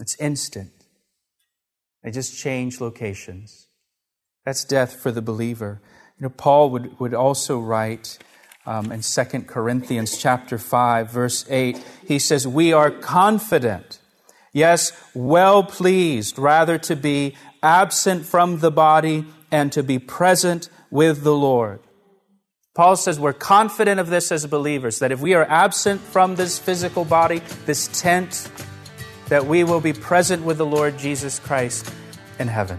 It's 0.00 0.16
instant. 0.16 0.70
They 2.02 2.10
just 2.10 2.36
change 2.36 2.80
locations. 2.80 3.68
That's 4.44 4.64
death 4.64 4.96
for 4.96 5.10
the 5.10 5.22
believer. 5.22 5.80
You 6.18 6.24
know, 6.24 6.30
Paul 6.30 6.70
would, 6.70 6.98
would 6.98 7.14
also 7.14 7.58
write 7.58 8.18
um, 8.66 8.92
in 8.92 9.02
2 9.02 9.24
Corinthians 9.42 10.16
chapter 10.18 10.58
5, 10.58 11.10
verse 11.10 11.46
8, 11.48 11.82
he 12.06 12.18
says, 12.18 12.46
We 12.46 12.72
are 12.72 12.90
confident, 12.90 13.98
yes, 14.52 14.92
well 15.14 15.62
pleased, 15.62 16.38
rather 16.38 16.78
to 16.78 16.96
be 16.96 17.36
absent 17.62 18.24
from 18.24 18.60
the 18.60 18.70
body 18.70 19.26
and 19.50 19.72
to 19.72 19.82
be 19.82 19.98
present 19.98 20.68
with 20.90 21.22
the 21.22 21.34
Lord. 21.34 21.80
Paul 22.74 22.96
says 22.96 23.18
we're 23.18 23.32
confident 23.32 23.98
of 23.98 24.08
this 24.08 24.30
as 24.30 24.46
believers, 24.46 25.00
that 25.00 25.12
if 25.12 25.20
we 25.20 25.34
are 25.34 25.44
absent 25.44 26.00
from 26.00 26.36
this 26.36 26.58
physical 26.58 27.04
body, 27.04 27.42
this 27.66 27.88
tent, 28.00 28.50
that 29.30 29.46
we 29.46 29.64
will 29.64 29.80
be 29.80 29.94
present 29.94 30.44
with 30.44 30.58
the 30.58 30.66
Lord 30.66 30.98
Jesus 30.98 31.38
Christ 31.38 31.90
in 32.38 32.48
heaven. 32.48 32.78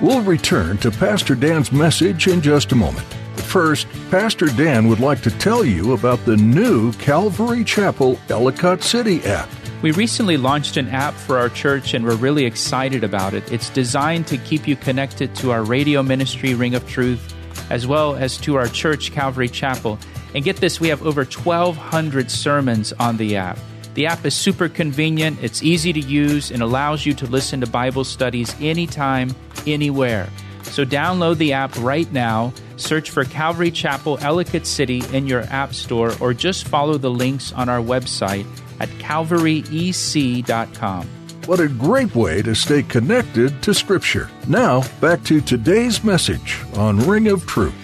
We'll 0.00 0.22
return 0.22 0.78
to 0.78 0.92
Pastor 0.92 1.34
Dan's 1.34 1.72
message 1.72 2.28
in 2.28 2.40
just 2.40 2.70
a 2.70 2.76
moment. 2.76 3.06
First, 3.48 3.88
Pastor 4.10 4.46
Dan 4.46 4.86
would 4.88 5.00
like 5.00 5.22
to 5.22 5.30
tell 5.30 5.64
you 5.64 5.94
about 5.94 6.24
the 6.24 6.36
new 6.36 6.92
Calvary 6.92 7.64
Chapel 7.64 8.20
Ellicott 8.28 8.82
City 8.82 9.24
app. 9.24 9.48
We 9.80 9.92
recently 9.92 10.36
launched 10.36 10.76
an 10.76 10.88
app 10.88 11.14
for 11.14 11.38
our 11.38 11.48
church 11.48 11.94
and 11.94 12.04
we're 12.04 12.16
really 12.16 12.44
excited 12.44 13.02
about 13.02 13.32
it. 13.32 13.50
It's 13.50 13.70
designed 13.70 14.26
to 14.26 14.36
keep 14.36 14.68
you 14.68 14.76
connected 14.76 15.34
to 15.36 15.50
our 15.50 15.64
radio 15.64 16.02
ministry, 16.02 16.54
Ring 16.54 16.74
of 16.74 16.86
Truth, 16.86 17.34
as 17.70 17.86
well 17.86 18.14
as 18.14 18.36
to 18.38 18.56
our 18.56 18.68
church, 18.68 19.12
Calvary 19.12 19.48
Chapel. 19.48 19.98
And 20.34 20.44
get 20.44 20.56
this, 20.56 20.78
we 20.78 20.88
have 20.88 21.04
over 21.06 21.24
1,200 21.24 22.30
sermons 22.30 22.92
on 22.92 23.16
the 23.16 23.36
app. 23.36 23.58
The 23.98 24.06
app 24.06 24.24
is 24.24 24.32
super 24.32 24.68
convenient, 24.68 25.42
it's 25.42 25.60
easy 25.60 25.92
to 25.92 25.98
use, 25.98 26.52
and 26.52 26.62
allows 26.62 27.04
you 27.04 27.14
to 27.14 27.26
listen 27.26 27.60
to 27.62 27.66
Bible 27.66 28.04
studies 28.04 28.54
anytime, 28.60 29.34
anywhere. 29.66 30.30
So 30.62 30.84
download 30.84 31.38
the 31.38 31.54
app 31.54 31.76
right 31.78 32.08
now, 32.12 32.52
search 32.76 33.10
for 33.10 33.24
Calvary 33.24 33.72
Chapel 33.72 34.16
Ellicott 34.20 34.68
City 34.68 35.02
in 35.12 35.26
your 35.26 35.42
app 35.50 35.74
store, 35.74 36.12
or 36.20 36.32
just 36.32 36.68
follow 36.68 36.96
the 36.96 37.10
links 37.10 37.52
on 37.52 37.68
our 37.68 37.80
website 37.80 38.46
at 38.78 38.88
calvaryec.com. 39.00 41.08
What 41.46 41.58
a 41.58 41.66
great 41.66 42.14
way 42.14 42.40
to 42.42 42.54
stay 42.54 42.84
connected 42.84 43.60
to 43.64 43.74
Scripture. 43.74 44.30
Now, 44.46 44.84
back 45.00 45.24
to 45.24 45.40
today's 45.40 46.04
message 46.04 46.60
on 46.74 47.00
Ring 47.00 47.26
of 47.26 47.44
Truth. 47.46 47.74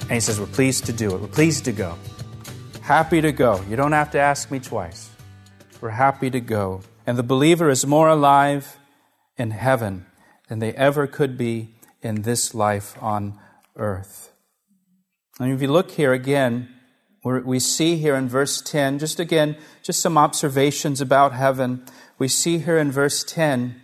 And 0.00 0.14
he 0.14 0.18
says, 0.18 0.40
We're 0.40 0.46
pleased 0.46 0.84
to 0.86 0.92
do 0.92 1.14
it. 1.14 1.20
We're 1.20 1.28
pleased 1.28 1.64
to 1.66 1.72
go. 1.72 1.96
Happy 2.86 3.20
to 3.20 3.32
go. 3.32 3.60
You 3.68 3.74
don't 3.74 3.90
have 3.90 4.12
to 4.12 4.20
ask 4.20 4.48
me 4.48 4.60
twice. 4.60 5.10
We're 5.80 5.90
happy 5.90 6.30
to 6.30 6.38
go. 6.38 6.82
And 7.04 7.18
the 7.18 7.24
believer 7.24 7.68
is 7.68 7.84
more 7.84 8.08
alive 8.08 8.76
in 9.36 9.50
heaven 9.50 10.06
than 10.46 10.60
they 10.60 10.72
ever 10.74 11.08
could 11.08 11.36
be 11.36 11.74
in 12.00 12.22
this 12.22 12.54
life 12.54 12.96
on 13.02 13.40
earth. 13.74 14.30
And 15.40 15.52
if 15.52 15.60
you 15.60 15.66
look 15.66 15.90
here 15.90 16.12
again, 16.12 16.68
we 17.24 17.58
see 17.58 17.96
here 17.96 18.14
in 18.14 18.28
verse 18.28 18.60
10, 18.60 19.00
just 19.00 19.18
again, 19.18 19.56
just 19.82 19.98
some 19.98 20.16
observations 20.16 21.00
about 21.00 21.32
heaven. 21.32 21.84
We 22.20 22.28
see 22.28 22.58
here 22.58 22.78
in 22.78 22.92
verse 22.92 23.24
10 23.24 23.82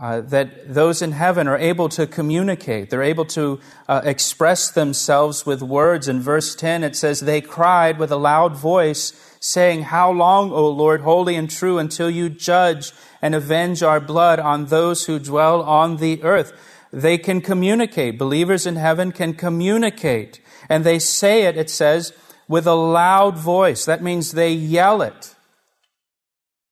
uh, 0.00 0.20
that 0.20 0.72
those 0.74 1.00
in 1.00 1.12
heaven 1.12 1.46
are 1.46 1.58
able 1.58 1.88
to 1.88 2.06
communicate. 2.06 2.90
They're 2.90 3.02
able 3.02 3.24
to 3.26 3.60
uh, 3.88 4.00
express 4.04 4.70
themselves 4.70 5.46
with 5.46 5.62
words. 5.62 6.08
In 6.08 6.20
verse 6.20 6.54
10, 6.54 6.82
it 6.82 6.96
says, 6.96 7.20
They 7.20 7.40
cried 7.40 7.98
with 7.98 8.10
a 8.10 8.16
loud 8.16 8.56
voice, 8.56 9.12
saying, 9.40 9.82
How 9.84 10.10
long, 10.10 10.50
O 10.50 10.68
Lord, 10.68 11.02
holy 11.02 11.36
and 11.36 11.48
true, 11.48 11.78
until 11.78 12.10
you 12.10 12.28
judge 12.28 12.92
and 13.20 13.34
avenge 13.34 13.82
our 13.82 14.00
blood 14.00 14.40
on 14.40 14.66
those 14.66 15.06
who 15.06 15.18
dwell 15.18 15.62
on 15.62 15.98
the 15.98 16.22
earth? 16.22 16.52
They 16.92 17.16
can 17.16 17.40
communicate. 17.40 18.18
Believers 18.18 18.66
in 18.66 18.76
heaven 18.76 19.12
can 19.12 19.34
communicate. 19.34 20.40
And 20.68 20.84
they 20.84 20.98
say 20.98 21.44
it, 21.44 21.56
it 21.56 21.70
says, 21.70 22.12
with 22.48 22.66
a 22.66 22.74
loud 22.74 23.36
voice. 23.38 23.84
That 23.84 24.02
means 24.02 24.32
they 24.32 24.52
yell 24.52 25.00
it, 25.00 25.34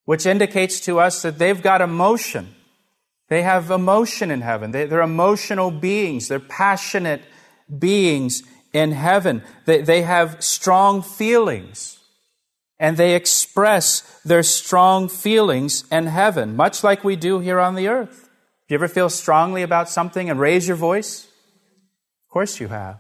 which 0.05 0.27
indicates 0.27 0.81
to 0.81 0.99
us 0.99 1.23
that 1.23 1.39
they've 1.39 1.62
got 1.62 1.81
emotion. 1.81 2.55
They 3.31 3.43
have 3.43 3.71
emotion 3.71 4.33
in 4.33 4.41
heaven. 4.41 4.73
They, 4.73 4.91
are 4.91 5.03
emotional 5.03 5.71
beings. 5.71 6.27
They're 6.27 6.41
passionate 6.41 7.23
beings 7.79 8.43
in 8.73 8.91
heaven. 8.91 9.43
They, 9.67 9.83
they 9.83 10.03
have 10.03 10.43
strong 10.43 11.01
feelings. 11.01 12.01
And 12.81 12.97
they 12.97 13.15
express 13.15 14.01
their 14.25 14.43
strong 14.43 15.09
feelings 15.09 15.85
in 15.93 16.07
heaven, 16.07 16.57
much 16.57 16.83
like 16.83 17.05
we 17.05 17.15
do 17.15 17.39
here 17.39 17.61
on 17.61 17.77
the 17.77 17.87
earth. 17.87 18.29
Do 18.69 18.75
you 18.75 18.79
ever 18.79 18.89
feel 18.89 19.09
strongly 19.09 19.63
about 19.63 19.89
something 19.89 20.29
and 20.29 20.41
raise 20.41 20.67
your 20.67 20.77
voice? 20.77 21.27
Of 21.27 22.33
course 22.33 22.59
you 22.59 22.67
have. 22.67 22.99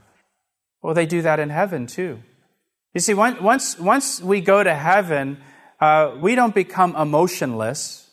Well, 0.80 0.94
they 0.94 1.06
do 1.06 1.22
that 1.22 1.40
in 1.40 1.50
heaven 1.50 1.88
too. 1.88 2.20
You 2.94 3.00
see, 3.00 3.14
once, 3.14 3.78
once 3.78 4.20
we 4.20 4.40
go 4.40 4.62
to 4.62 4.74
heaven, 4.74 5.38
uh, 5.80 6.16
we 6.20 6.36
don't 6.36 6.54
become 6.54 6.94
emotionless. 6.94 8.09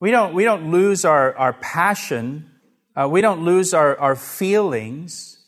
We 0.00 0.10
don't, 0.10 0.34
we 0.34 0.44
don't 0.44 0.70
lose 0.70 1.04
our, 1.04 1.36
our 1.36 1.52
passion. 1.52 2.50
Uh, 2.94 3.08
we 3.10 3.20
don't 3.20 3.44
lose 3.44 3.74
our, 3.74 3.98
our 3.98 4.14
feelings. 4.14 5.38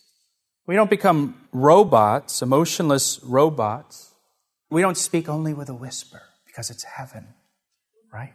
We 0.66 0.74
don't 0.74 0.90
become 0.90 1.40
robots, 1.52 2.42
emotionless 2.42 3.20
robots. 3.22 4.14
We 4.70 4.82
don't 4.82 4.96
speak 4.96 5.28
only 5.28 5.54
with 5.54 5.68
a 5.68 5.74
whisper 5.74 6.22
because 6.46 6.70
it's 6.70 6.84
heaven, 6.84 7.28
right? 8.12 8.34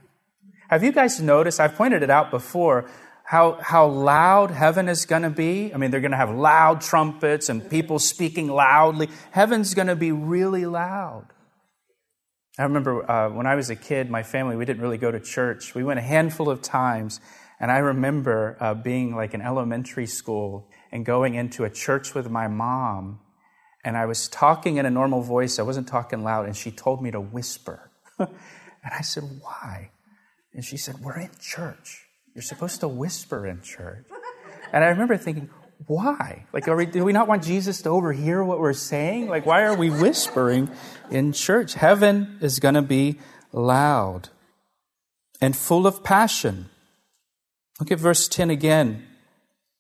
Have 0.70 0.84
you 0.84 0.92
guys 0.92 1.22
noticed? 1.22 1.60
I've 1.60 1.76
pointed 1.76 2.02
it 2.02 2.10
out 2.10 2.32
before 2.32 2.90
how, 3.24 3.58
how 3.62 3.88
loud 3.88 4.52
heaven 4.52 4.88
is 4.88 5.06
going 5.06 5.24
to 5.24 5.30
be. 5.30 5.74
I 5.74 5.78
mean, 5.78 5.92
they're 5.92 6.02
going 6.02 6.12
to 6.12 6.18
have 6.18 6.30
loud 6.30 6.82
trumpets 6.82 7.50
and 7.50 7.70
people 7.70 8.00
speaking 8.00 8.48
loudly. 8.48 9.10
Heaven's 9.32 9.74
going 9.74 9.88
to 9.88 9.96
be 9.96 10.12
really 10.12 10.66
loud. 10.66 11.28
I 12.58 12.64
remember 12.64 13.10
uh, 13.10 13.30
when 13.32 13.48
I 13.48 13.56
was 13.56 13.70
a 13.70 13.76
kid, 13.76 14.10
my 14.10 14.24
family, 14.24 14.56
we 14.56 14.64
didn't 14.64 14.82
really 14.82 14.98
go 14.98 15.12
to 15.12 15.20
church. 15.20 15.76
We 15.76 15.84
went 15.84 16.00
a 16.00 16.04
handful 16.04 16.50
of 16.50 16.62
times, 16.62 17.20
and 17.60 17.70
I 17.70 17.80
remember 17.80 18.56
uh, 18.62 18.74
being 18.74 19.14
like 19.14 19.34
in 19.34 19.42
elementary 19.42 20.06
school 20.08 20.70
and 20.92 21.06
going 21.06 21.36
into 21.36 21.66
a 21.66 21.70
church 21.70 22.14
with 22.14 22.30
my 22.30 22.48
mom, 22.48 23.20
and 23.84 23.98
I 23.98 24.06
was 24.06 24.30
talking 24.30 24.78
in 24.78 24.86
a 24.86 24.90
normal 24.90 25.22
voice. 25.22 25.60
I 25.60 25.64
wasn't 25.64 25.88
talking 25.88 26.24
loud, 26.24 26.46
and 26.46 26.56
she 26.56 26.72
told 26.72 27.04
me 27.04 27.12
to 27.12 27.20
whisper. 27.20 27.92
and 28.20 28.30
I 28.86 29.02
said, 29.02 29.24
Why? 29.42 29.92
And 30.54 30.64
she 30.64 30.78
said, 30.78 31.02
We're 31.02 31.20
in 31.20 31.32
church. 31.42 32.06
You're 32.34 32.42
supposed 32.42 32.80
to 32.80 32.88
whisper 32.88 33.46
in 33.46 33.62
church. 33.62 34.06
And 34.72 34.84
I 34.84 34.88
remember 34.88 35.18
thinking, 35.18 35.50
why? 35.88 36.46
Like, 36.54 36.68
we, 36.68 36.86
do 36.86 37.04
we 37.04 37.14
not 37.14 37.28
want 37.28 37.44
Jesus 37.44 37.82
to 37.84 37.90
overhear 37.90 38.44
what 38.44 38.60
we're 38.60 38.74
saying? 38.74 39.28
Like, 39.28 39.46
why 39.46 39.64
are 39.64 39.76
we 39.76 39.90
whispering 39.90 40.70
in 41.12 41.32
church? 41.32 41.74
Heaven 41.76 42.38
is 42.42 42.60
going 42.60 42.76
to 42.76 42.82
be 42.82 43.20
loud 43.52 44.30
and 45.42 45.56
full 45.56 45.86
of 45.86 46.04
passion. 46.04 46.70
Look 47.80 47.92
at 47.92 48.00
verse 48.00 48.28
10 48.28 48.50
again. 48.50 49.06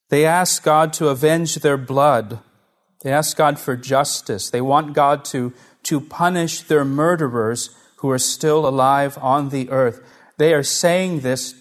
They 0.10 0.25
ask 0.25 0.64
God 0.64 0.94
to 0.94 1.10
avenge 1.10 1.56
their 1.56 1.78
blood. 1.78 2.40
They 3.02 3.12
ask 3.12 3.36
God 3.36 3.60
for 3.60 3.75
justice. 3.75 4.50
They 4.50 4.62
want 4.62 4.94
God 4.94 5.25
to, 5.25 5.54
to 5.84 6.02
punish 6.02 6.62
their 6.62 6.86
murderers 6.86 7.75
who 7.98 8.10
are 8.12 8.20
still 8.20 8.68
alive 8.68 9.18
on 9.22 9.50
the 9.50 9.70
earth. 9.70 10.02
They 10.38 10.54
are 10.54 10.64
saying 10.64 11.22
this 11.22 11.56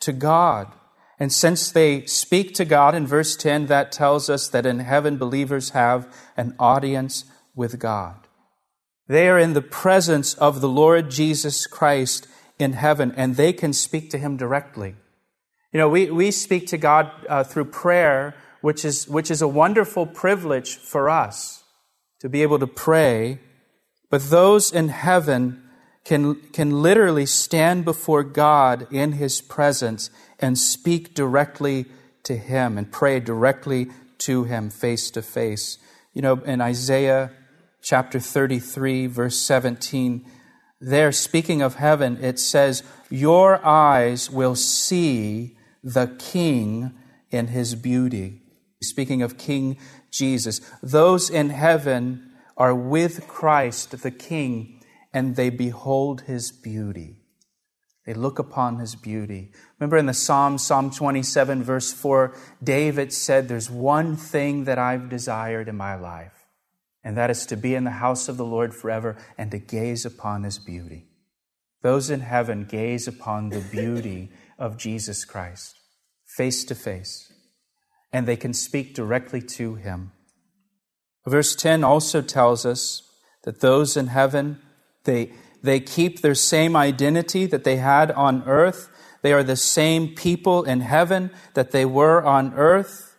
to 0.00 0.12
God. 0.12 0.72
And 1.20 1.32
since 1.32 1.70
they 1.70 2.06
speak 2.06 2.54
to 2.54 2.64
God 2.64 2.94
in 2.94 3.06
verse 3.06 3.34
10, 3.34 3.66
that 3.66 3.90
tells 3.90 4.30
us 4.30 4.48
that 4.48 4.66
in 4.66 4.78
heaven 4.78 5.16
believers 5.16 5.70
have 5.70 6.12
an 6.36 6.54
audience 6.58 7.24
with 7.56 7.78
God. 7.78 8.28
They 9.08 9.28
are 9.28 9.38
in 9.38 9.54
the 9.54 9.62
presence 9.62 10.34
of 10.34 10.60
the 10.60 10.68
Lord 10.68 11.10
Jesus 11.10 11.66
Christ 11.66 12.28
in 12.58 12.74
heaven, 12.74 13.12
and 13.16 13.36
they 13.36 13.52
can 13.52 13.72
speak 13.72 14.10
to 14.10 14.18
him 14.18 14.36
directly. 14.36 14.94
You 15.72 15.78
know, 15.78 15.88
we, 15.88 16.10
we 16.10 16.30
speak 16.30 16.66
to 16.68 16.78
God 16.78 17.10
uh, 17.28 17.42
through 17.42 17.66
prayer, 17.66 18.34
which 18.60 18.84
is, 18.84 19.08
which 19.08 19.30
is 19.30 19.42
a 19.42 19.48
wonderful 19.48 20.06
privilege 20.06 20.76
for 20.76 21.10
us 21.10 21.64
to 22.20 22.28
be 22.28 22.42
able 22.42 22.58
to 22.58 22.66
pray. 22.66 23.40
But 24.10 24.30
those 24.30 24.72
in 24.72 24.88
heaven 24.88 25.62
can, 26.04 26.36
can 26.52 26.82
literally 26.82 27.26
stand 27.26 27.84
before 27.84 28.22
God 28.22 28.86
in 28.90 29.12
his 29.12 29.40
presence 29.40 30.10
and 30.38 30.58
speak 30.58 31.14
directly 31.14 31.86
to 32.24 32.36
him 32.36 32.78
and 32.78 32.92
pray 32.92 33.20
directly 33.20 33.88
to 34.18 34.44
him 34.44 34.70
face 34.70 35.10
to 35.10 35.22
face. 35.22 35.78
You 36.12 36.22
know, 36.22 36.34
in 36.44 36.60
Isaiah 36.60 37.30
chapter 37.82 38.20
33, 38.20 39.06
verse 39.06 39.38
17, 39.38 40.24
there, 40.80 41.12
speaking 41.12 41.62
of 41.62 41.76
heaven, 41.76 42.18
it 42.22 42.38
says, 42.38 42.82
Your 43.10 43.64
eyes 43.64 44.30
will 44.30 44.54
see 44.54 45.56
the 45.82 46.14
King 46.18 46.92
in 47.30 47.48
his 47.48 47.74
beauty. 47.74 48.42
Speaking 48.82 49.22
of 49.22 49.38
King 49.38 49.76
Jesus, 50.10 50.60
those 50.82 51.30
in 51.30 51.50
heaven 51.50 52.30
are 52.56 52.74
with 52.74 53.26
Christ, 53.26 54.02
the 54.02 54.10
King 54.10 54.78
and 55.12 55.36
they 55.36 55.50
behold 55.50 56.22
his 56.22 56.52
beauty. 56.52 57.16
They 58.08 58.14
look 58.14 58.38
upon 58.38 58.78
his 58.78 58.94
beauty. 58.94 59.50
Remember 59.78 59.98
in 59.98 60.06
the 60.06 60.14
Psalm, 60.14 60.56
Psalm 60.56 60.90
27, 60.90 61.62
verse 61.62 61.92
4, 61.92 62.34
David 62.64 63.12
said, 63.12 63.48
There's 63.48 63.68
one 63.68 64.16
thing 64.16 64.64
that 64.64 64.78
I've 64.78 65.10
desired 65.10 65.68
in 65.68 65.76
my 65.76 65.94
life, 65.94 66.46
and 67.04 67.18
that 67.18 67.28
is 67.28 67.44
to 67.44 67.54
be 67.54 67.74
in 67.74 67.84
the 67.84 67.90
house 67.90 68.26
of 68.26 68.38
the 68.38 68.46
Lord 68.46 68.74
forever 68.74 69.18
and 69.36 69.50
to 69.50 69.58
gaze 69.58 70.06
upon 70.06 70.44
his 70.44 70.58
beauty. 70.58 71.04
Those 71.82 72.08
in 72.08 72.20
heaven 72.20 72.64
gaze 72.64 73.06
upon 73.06 73.50
the 73.50 73.60
beauty 73.60 74.30
of 74.58 74.78
Jesus 74.78 75.26
Christ 75.26 75.78
face 76.24 76.64
to 76.64 76.74
face, 76.74 77.30
and 78.10 78.26
they 78.26 78.36
can 78.36 78.54
speak 78.54 78.94
directly 78.94 79.42
to 79.42 79.74
him. 79.74 80.12
Verse 81.26 81.54
10 81.54 81.84
also 81.84 82.22
tells 82.22 82.64
us 82.64 83.02
that 83.44 83.60
those 83.60 83.98
in 83.98 84.06
heaven 84.06 84.62
they, 85.04 85.32
they 85.62 85.80
keep 85.80 86.20
their 86.20 86.34
same 86.34 86.76
identity 86.76 87.46
that 87.46 87.64
they 87.64 87.76
had 87.76 88.10
on 88.12 88.42
earth. 88.46 88.88
They 89.22 89.32
are 89.32 89.42
the 89.42 89.56
same 89.56 90.14
people 90.14 90.64
in 90.64 90.80
heaven 90.80 91.30
that 91.54 91.72
they 91.72 91.84
were 91.84 92.24
on 92.24 92.54
earth. 92.54 93.16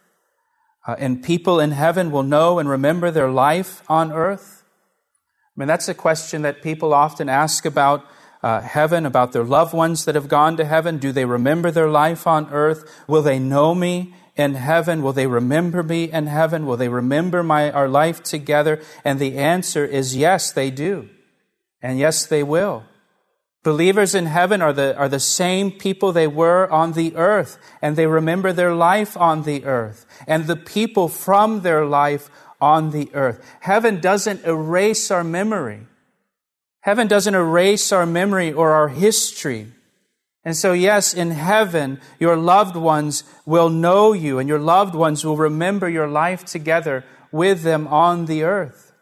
Uh, 0.88 0.96
and 0.98 1.24
people 1.24 1.60
in 1.60 1.72
heaven 1.72 2.12
will 2.12 2.24
know 2.24 2.58
and 2.58 2.70
remember 2.70 3.12
their 3.12 3.30
life 3.30 3.84
on 3.90 4.12
earth. 4.12 4.64
I 5.56 5.60
mean, 5.60 5.68
that's 5.68 5.90
a 5.90 5.94
question 5.94 6.42
that 6.44 6.62
people 6.62 6.94
often 6.94 7.28
ask 7.28 7.66
about 7.66 8.06
uh, 8.42 8.62
heaven, 8.62 9.06
about 9.06 9.34
their 9.34 9.44
loved 9.44 9.74
ones 9.74 10.06
that 10.06 10.16
have 10.16 10.30
gone 10.30 10.56
to 10.58 10.66
heaven. 10.66 10.98
Do 10.98 11.12
they 11.12 11.26
remember 11.26 11.72
their 11.72 11.90
life 11.90 12.26
on 12.26 12.50
earth? 12.52 12.90
Will 13.08 13.22
they 13.22 13.40
know 13.40 13.76
me 13.76 14.14
in 14.38 14.54
heaven? 14.54 15.04
Will 15.04 15.12
they 15.12 15.28
remember 15.28 15.84
me 15.84 16.10
in 16.10 16.28
heaven? 16.28 16.66
Will 16.66 16.78
they 16.78 16.88
remember 16.88 17.44
my, 17.44 17.70
our 17.72 17.90
life 17.90 18.24
together? 18.24 18.82
And 19.04 19.20
the 19.20 19.38
answer 19.38 19.86
is 19.86 20.16
yes, 20.16 20.54
they 20.54 20.72
do. 20.72 21.10
And 21.82 21.98
yes, 21.98 22.26
they 22.26 22.44
will. 22.44 22.84
Believers 23.64 24.16
in 24.16 24.26
heaven 24.26 24.62
are 24.62 24.72
the, 24.72 24.96
are 24.98 25.10
the 25.10 25.20
same 25.20 25.72
people 25.72 26.12
they 26.12 26.28
were 26.28 26.70
on 26.72 26.94
the 26.94 27.16
earth, 27.16 27.58
and 27.82 27.96
they 27.96 28.08
remember 28.08 28.54
their 28.54 28.74
life 28.74 29.18
on 29.18 29.44
the 29.44 29.66
earth, 29.66 30.06
and 30.28 30.48
the 30.48 30.56
people 30.56 31.10
from 31.10 31.62
their 31.62 31.86
life 31.86 32.30
on 32.62 32.92
the 32.92 33.10
earth. 33.14 33.46
Heaven 33.60 34.00
doesn't 34.00 34.46
erase 34.46 35.12
our 35.12 35.26
memory. 35.26 35.82
Heaven 36.82 37.08
doesn't 37.08 37.36
erase 37.36 37.92
our 37.92 38.06
memory 38.06 38.54
or 38.54 38.72
our 38.72 38.88
history. 38.88 39.68
And 40.46 40.56
so, 40.56 40.72
yes, 40.72 41.14
in 41.14 41.32
heaven, 41.32 42.00
your 42.18 42.38
loved 42.38 42.78
ones 42.78 43.26
will 43.46 43.70
know 43.70 44.14
you, 44.14 44.40
and 44.40 44.48
your 44.48 44.60
loved 44.60 44.96
ones 44.96 45.26
will 45.26 45.36
remember 45.36 45.90
your 45.90 46.08
life 46.08 46.46
together 46.46 47.04
with 47.30 47.64
them 47.64 47.88
on 47.88 48.26
the 48.26 48.44
earth. 48.44 48.94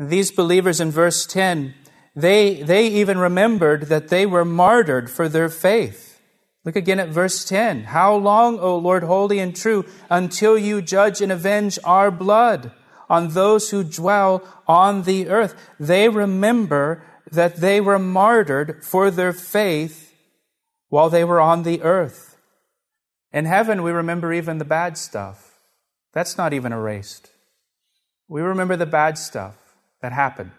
These 0.00 0.32
believers 0.32 0.80
in 0.80 0.90
verse 0.90 1.26
10 1.26 1.74
they, 2.14 2.62
they 2.62 2.86
even 2.88 3.18
remembered 3.18 3.84
that 3.84 4.08
they 4.08 4.26
were 4.26 4.44
martyred 4.44 5.10
for 5.10 5.28
their 5.28 5.48
faith. 5.48 6.20
Look 6.64 6.76
again 6.76 7.00
at 7.00 7.08
verse 7.08 7.44
10. 7.44 7.84
How 7.84 8.14
long, 8.14 8.58
O 8.58 8.76
Lord, 8.76 9.04
holy 9.04 9.38
and 9.38 9.54
true, 9.54 9.86
until 10.10 10.58
you 10.58 10.82
judge 10.82 11.20
and 11.20 11.32
avenge 11.32 11.78
our 11.84 12.10
blood 12.10 12.72
on 13.08 13.28
those 13.28 13.70
who 13.70 13.82
dwell 13.82 14.42
on 14.66 15.02
the 15.02 15.28
earth? 15.28 15.54
They 15.78 16.08
remember 16.08 17.02
that 17.30 17.56
they 17.56 17.80
were 17.80 17.98
martyred 17.98 18.84
for 18.84 19.10
their 19.10 19.32
faith 19.32 20.14
while 20.88 21.08
they 21.08 21.24
were 21.24 21.40
on 21.40 21.62
the 21.62 21.80
earth. 21.82 22.36
In 23.32 23.44
heaven, 23.44 23.82
we 23.82 23.92
remember 23.92 24.32
even 24.32 24.58
the 24.58 24.64
bad 24.64 24.98
stuff. 24.98 25.54
That's 26.12 26.36
not 26.36 26.52
even 26.52 26.72
erased. 26.72 27.30
We 28.28 28.42
remember 28.42 28.76
the 28.76 28.86
bad 28.86 29.16
stuff 29.16 29.56
that 30.02 30.12
happened 30.12 30.50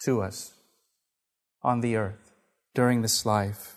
to 0.00 0.22
us 0.22 0.54
on 1.62 1.80
the 1.80 1.96
earth 1.96 2.32
during 2.74 3.02
this 3.02 3.26
life. 3.26 3.76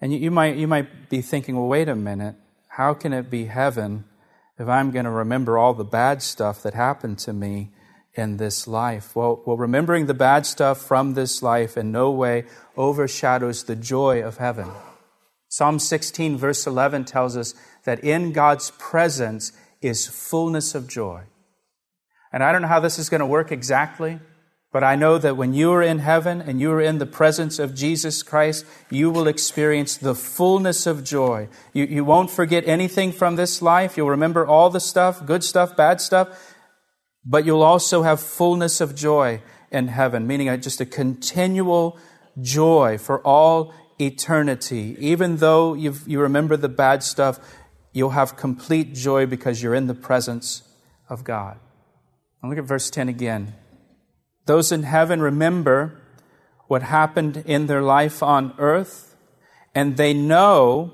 And 0.00 0.12
you, 0.12 0.30
might, 0.30 0.56
you 0.56 0.66
might 0.66 1.08
be 1.08 1.22
thinking, 1.22 1.56
well, 1.56 1.68
wait 1.68 1.88
a 1.88 1.94
minute. 1.94 2.34
How 2.68 2.94
can 2.94 3.12
it 3.12 3.30
be 3.30 3.46
heaven 3.46 4.04
if 4.58 4.68
I'm 4.68 4.90
going 4.90 5.04
to 5.04 5.10
remember 5.10 5.56
all 5.56 5.74
the 5.74 5.84
bad 5.84 6.22
stuff 6.22 6.62
that 6.62 6.74
happened 6.74 7.18
to 7.20 7.32
me 7.32 7.70
in 8.14 8.38
this 8.38 8.66
life? 8.66 9.14
Well, 9.14 9.42
well, 9.46 9.56
remembering 9.56 10.06
the 10.06 10.14
bad 10.14 10.44
stuff 10.46 10.78
from 10.78 11.14
this 11.14 11.42
life 11.42 11.76
in 11.76 11.92
no 11.92 12.10
way 12.10 12.44
overshadows 12.76 13.64
the 13.64 13.76
joy 13.76 14.22
of 14.22 14.38
heaven. 14.38 14.70
Psalm 15.48 15.78
16, 15.78 16.36
verse 16.36 16.66
11 16.66 17.04
tells 17.04 17.36
us 17.36 17.54
that 17.84 18.02
in 18.02 18.32
God's 18.32 18.72
presence 18.72 19.52
is 19.82 20.06
fullness 20.06 20.74
of 20.74 20.88
joy. 20.88 21.24
And 22.32 22.42
I 22.42 22.50
don't 22.50 22.62
know 22.62 22.68
how 22.68 22.80
this 22.80 22.98
is 22.98 23.10
going 23.10 23.20
to 23.20 23.26
work 23.26 23.52
exactly, 23.52 24.18
but 24.72 24.82
I 24.82 24.96
know 24.96 25.18
that 25.18 25.36
when 25.36 25.52
you 25.52 25.70
are 25.72 25.82
in 25.82 25.98
heaven 25.98 26.40
and 26.40 26.58
you 26.58 26.72
are 26.72 26.80
in 26.80 26.96
the 26.96 27.06
presence 27.06 27.58
of 27.58 27.74
Jesus 27.74 28.22
Christ, 28.22 28.64
you 28.90 29.10
will 29.10 29.28
experience 29.28 29.98
the 29.98 30.14
fullness 30.14 30.86
of 30.86 31.04
joy. 31.04 31.48
You, 31.74 31.84
you 31.84 32.04
won't 32.06 32.30
forget 32.30 32.66
anything 32.66 33.12
from 33.12 33.36
this 33.36 33.60
life. 33.60 33.98
You'll 33.98 34.08
remember 34.08 34.46
all 34.46 34.70
the 34.70 34.80
stuff, 34.80 35.26
good 35.26 35.44
stuff, 35.44 35.76
bad 35.76 36.00
stuff, 36.00 36.56
but 37.22 37.44
you'll 37.44 37.62
also 37.62 38.02
have 38.02 38.18
fullness 38.18 38.80
of 38.80 38.94
joy 38.94 39.42
in 39.70 39.88
heaven, 39.88 40.26
meaning 40.26 40.48
uh, 40.48 40.56
just 40.56 40.80
a 40.80 40.86
continual 40.86 41.98
joy 42.40 42.96
for 42.96 43.20
all 43.26 43.74
eternity. 44.00 44.96
Even 44.98 45.36
though 45.36 45.74
you 45.74 45.94
you 46.06 46.18
remember 46.18 46.56
the 46.56 46.68
bad 46.70 47.02
stuff, 47.02 47.38
you'll 47.92 48.10
have 48.10 48.36
complete 48.36 48.94
joy 48.94 49.26
because 49.26 49.62
you're 49.62 49.74
in 49.74 49.86
the 49.86 49.94
presence 49.94 50.62
of 51.10 51.24
God. 51.24 51.58
And 52.40 52.50
look 52.50 52.58
at 52.58 52.64
verse 52.64 52.90
10 52.90 53.08
again. 53.08 53.54
Those 54.46 54.72
in 54.72 54.82
heaven 54.82 55.20
remember 55.20 56.00
what 56.66 56.82
happened 56.82 57.42
in 57.46 57.66
their 57.66 57.82
life 57.82 58.22
on 58.22 58.54
earth, 58.58 59.14
and 59.74 59.96
they 59.96 60.14
know 60.14 60.92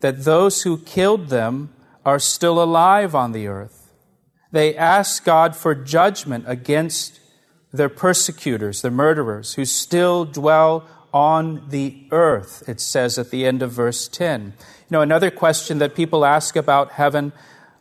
that 0.00 0.24
those 0.24 0.62
who 0.62 0.78
killed 0.78 1.28
them 1.28 1.72
are 2.04 2.18
still 2.18 2.62
alive 2.62 3.14
on 3.14 3.32
the 3.32 3.46
earth. 3.46 3.92
They 4.52 4.76
ask 4.76 5.24
God 5.24 5.56
for 5.56 5.74
judgment 5.74 6.44
against 6.46 7.20
their 7.72 7.88
persecutors, 7.88 8.82
their 8.82 8.90
murderers, 8.90 9.54
who 9.54 9.64
still 9.64 10.24
dwell 10.24 10.88
on 11.12 11.68
the 11.70 12.06
earth, 12.10 12.62
it 12.68 12.80
says 12.80 13.18
at 13.18 13.30
the 13.30 13.46
end 13.46 13.62
of 13.62 13.72
verse 13.72 14.06
10. 14.08 14.44
You 14.44 14.52
know, 14.90 15.00
another 15.00 15.30
question 15.30 15.78
that 15.78 15.94
people 15.94 16.24
ask 16.24 16.56
about 16.56 16.92
heaven 16.92 17.32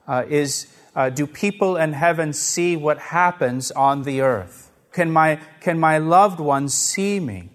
uh, 0.07 0.23
is 0.29 0.67
uh, 0.95 1.09
Do 1.09 1.27
people 1.27 1.75
in 1.75 1.93
heaven 1.93 2.33
see 2.33 2.75
what 2.75 2.97
happens 2.97 3.71
on 3.71 4.03
the 4.03 4.21
earth? 4.21 4.64
Can 4.95 5.11
my, 5.11 5.41
can 5.59 5.77
my 5.77 5.97
loved 5.97 6.39
ones 6.39 6.73
see 6.73 7.19
me? 7.19 7.49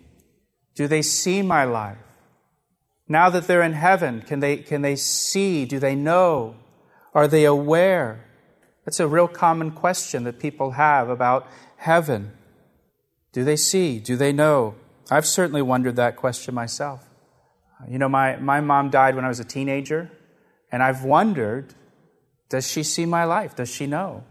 Do 0.74 0.87
they 0.87 1.00
see 1.00 1.40
my 1.40 1.64
life? 1.64 1.96
Now 3.09 3.31
that 3.31 3.46
they're 3.46 3.62
in 3.62 3.72
heaven, 3.72 4.20
can 4.20 4.40
they, 4.40 4.59
can 4.59 4.83
they 4.83 4.94
see? 4.94 5.64
Do 5.64 5.79
they 5.79 5.94
know? 5.94 6.55
Are 7.14 7.26
they 7.26 7.46
aware? 7.46 8.26
That's 8.85 9.00
a 9.00 9.09
real 9.09 9.26
common 9.26 9.70
question 9.70 10.24
that 10.24 10.38
people 10.38 10.72
have 10.72 11.09
about 11.09 11.48
heaven. 11.79 12.33
Do 13.33 13.42
they 13.42 13.57
see? 13.57 14.00
Do 14.00 14.16
they 14.16 14.33
know? 14.33 14.74
I've 15.11 15.26
certainly 15.26 15.62
wondered 15.62 15.96
that 15.96 16.16
question 16.16 16.55
myself. 16.55 17.09
You 17.88 17.98
know, 17.98 18.09
my, 18.11 18.37
my 18.37 18.61
mom 18.61 18.90
died 18.90 19.14
when 19.14 19.24
I 19.24 19.29
was 19.29 19.40
a 19.40 19.44
teenager, 19.44 20.11
and 20.70 20.83
I've 20.83 21.05
wondered 21.05 21.74
does 22.50 22.70
she 22.70 22.83
see 22.83 23.07
my 23.07 23.24
life? 23.24 23.57
Does 23.57 23.70
she 23.70 23.87
know? 23.87 24.24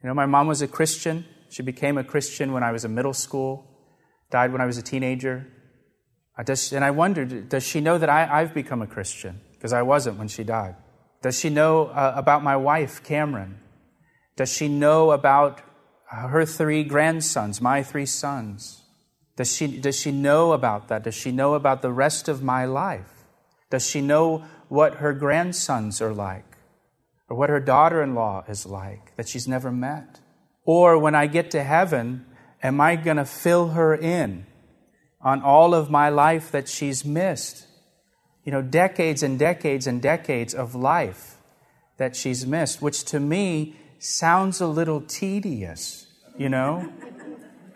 You 0.00 0.08
know, 0.08 0.14
my 0.14 0.26
mom 0.26 0.46
was 0.46 0.62
a 0.62 0.68
Christian. 0.68 1.24
She 1.56 1.62
became 1.62 1.96
a 1.96 2.04
Christian 2.04 2.52
when 2.52 2.62
I 2.62 2.70
was 2.70 2.84
in 2.84 2.94
middle 2.94 3.14
school, 3.14 3.64
died 4.30 4.52
when 4.52 4.60
I 4.60 4.66
was 4.66 4.76
a 4.76 4.82
teenager. 4.82 5.46
Does, 6.44 6.70
and 6.70 6.84
I 6.84 6.90
wondered, 6.90 7.48
does 7.48 7.66
she 7.66 7.80
know 7.80 7.96
that 7.96 8.10
I, 8.10 8.40
have 8.40 8.52
become 8.52 8.82
a 8.82 8.86
Christian? 8.86 9.40
Because 9.54 9.72
I 9.72 9.80
wasn't 9.80 10.18
when 10.18 10.28
she 10.28 10.44
died. 10.44 10.76
Does 11.22 11.38
she 11.38 11.48
know 11.48 11.86
uh, 11.86 12.12
about 12.14 12.44
my 12.44 12.58
wife, 12.58 13.02
Cameron? 13.02 13.58
Does 14.36 14.52
she 14.52 14.68
know 14.68 15.12
about 15.12 15.62
her 16.10 16.44
three 16.44 16.84
grandsons, 16.84 17.62
my 17.62 17.82
three 17.82 18.04
sons? 18.04 18.82
Does 19.36 19.56
she, 19.56 19.66
does 19.66 19.98
she 19.98 20.12
know 20.12 20.52
about 20.52 20.88
that? 20.88 21.04
Does 21.04 21.14
she 21.14 21.32
know 21.32 21.54
about 21.54 21.80
the 21.80 21.90
rest 21.90 22.28
of 22.28 22.42
my 22.42 22.66
life? 22.66 23.24
Does 23.70 23.86
she 23.88 24.02
know 24.02 24.44
what 24.68 24.96
her 24.96 25.14
grandsons 25.14 26.02
are 26.02 26.12
like? 26.12 26.58
Or 27.30 27.36
what 27.38 27.48
her 27.48 27.60
daughter 27.60 28.02
in 28.02 28.14
law 28.14 28.44
is 28.46 28.66
like 28.66 29.16
that 29.16 29.26
she's 29.26 29.48
never 29.48 29.72
met? 29.72 30.20
Or 30.66 30.98
when 30.98 31.14
I 31.14 31.28
get 31.28 31.50
to 31.52 31.62
heaven, 31.62 32.26
am 32.62 32.80
I 32.80 32.96
going 32.96 33.16
to 33.16 33.24
fill 33.24 33.68
her 33.68 33.94
in 33.94 34.46
on 35.22 35.40
all 35.40 35.74
of 35.74 35.90
my 35.90 36.08
life 36.08 36.50
that 36.50 36.68
she's 36.68 37.04
missed? 37.04 37.66
You 38.44 38.52
know, 38.52 38.62
decades 38.62 39.22
and 39.22 39.38
decades 39.38 39.86
and 39.86 40.02
decades 40.02 40.54
of 40.54 40.74
life 40.74 41.36
that 41.96 42.14
she's 42.14 42.46
missed, 42.46 42.82
which 42.82 43.04
to 43.06 43.20
me 43.20 43.76
sounds 43.98 44.60
a 44.60 44.66
little 44.66 45.00
tedious, 45.00 46.06
you 46.36 46.48
know? 46.48 46.92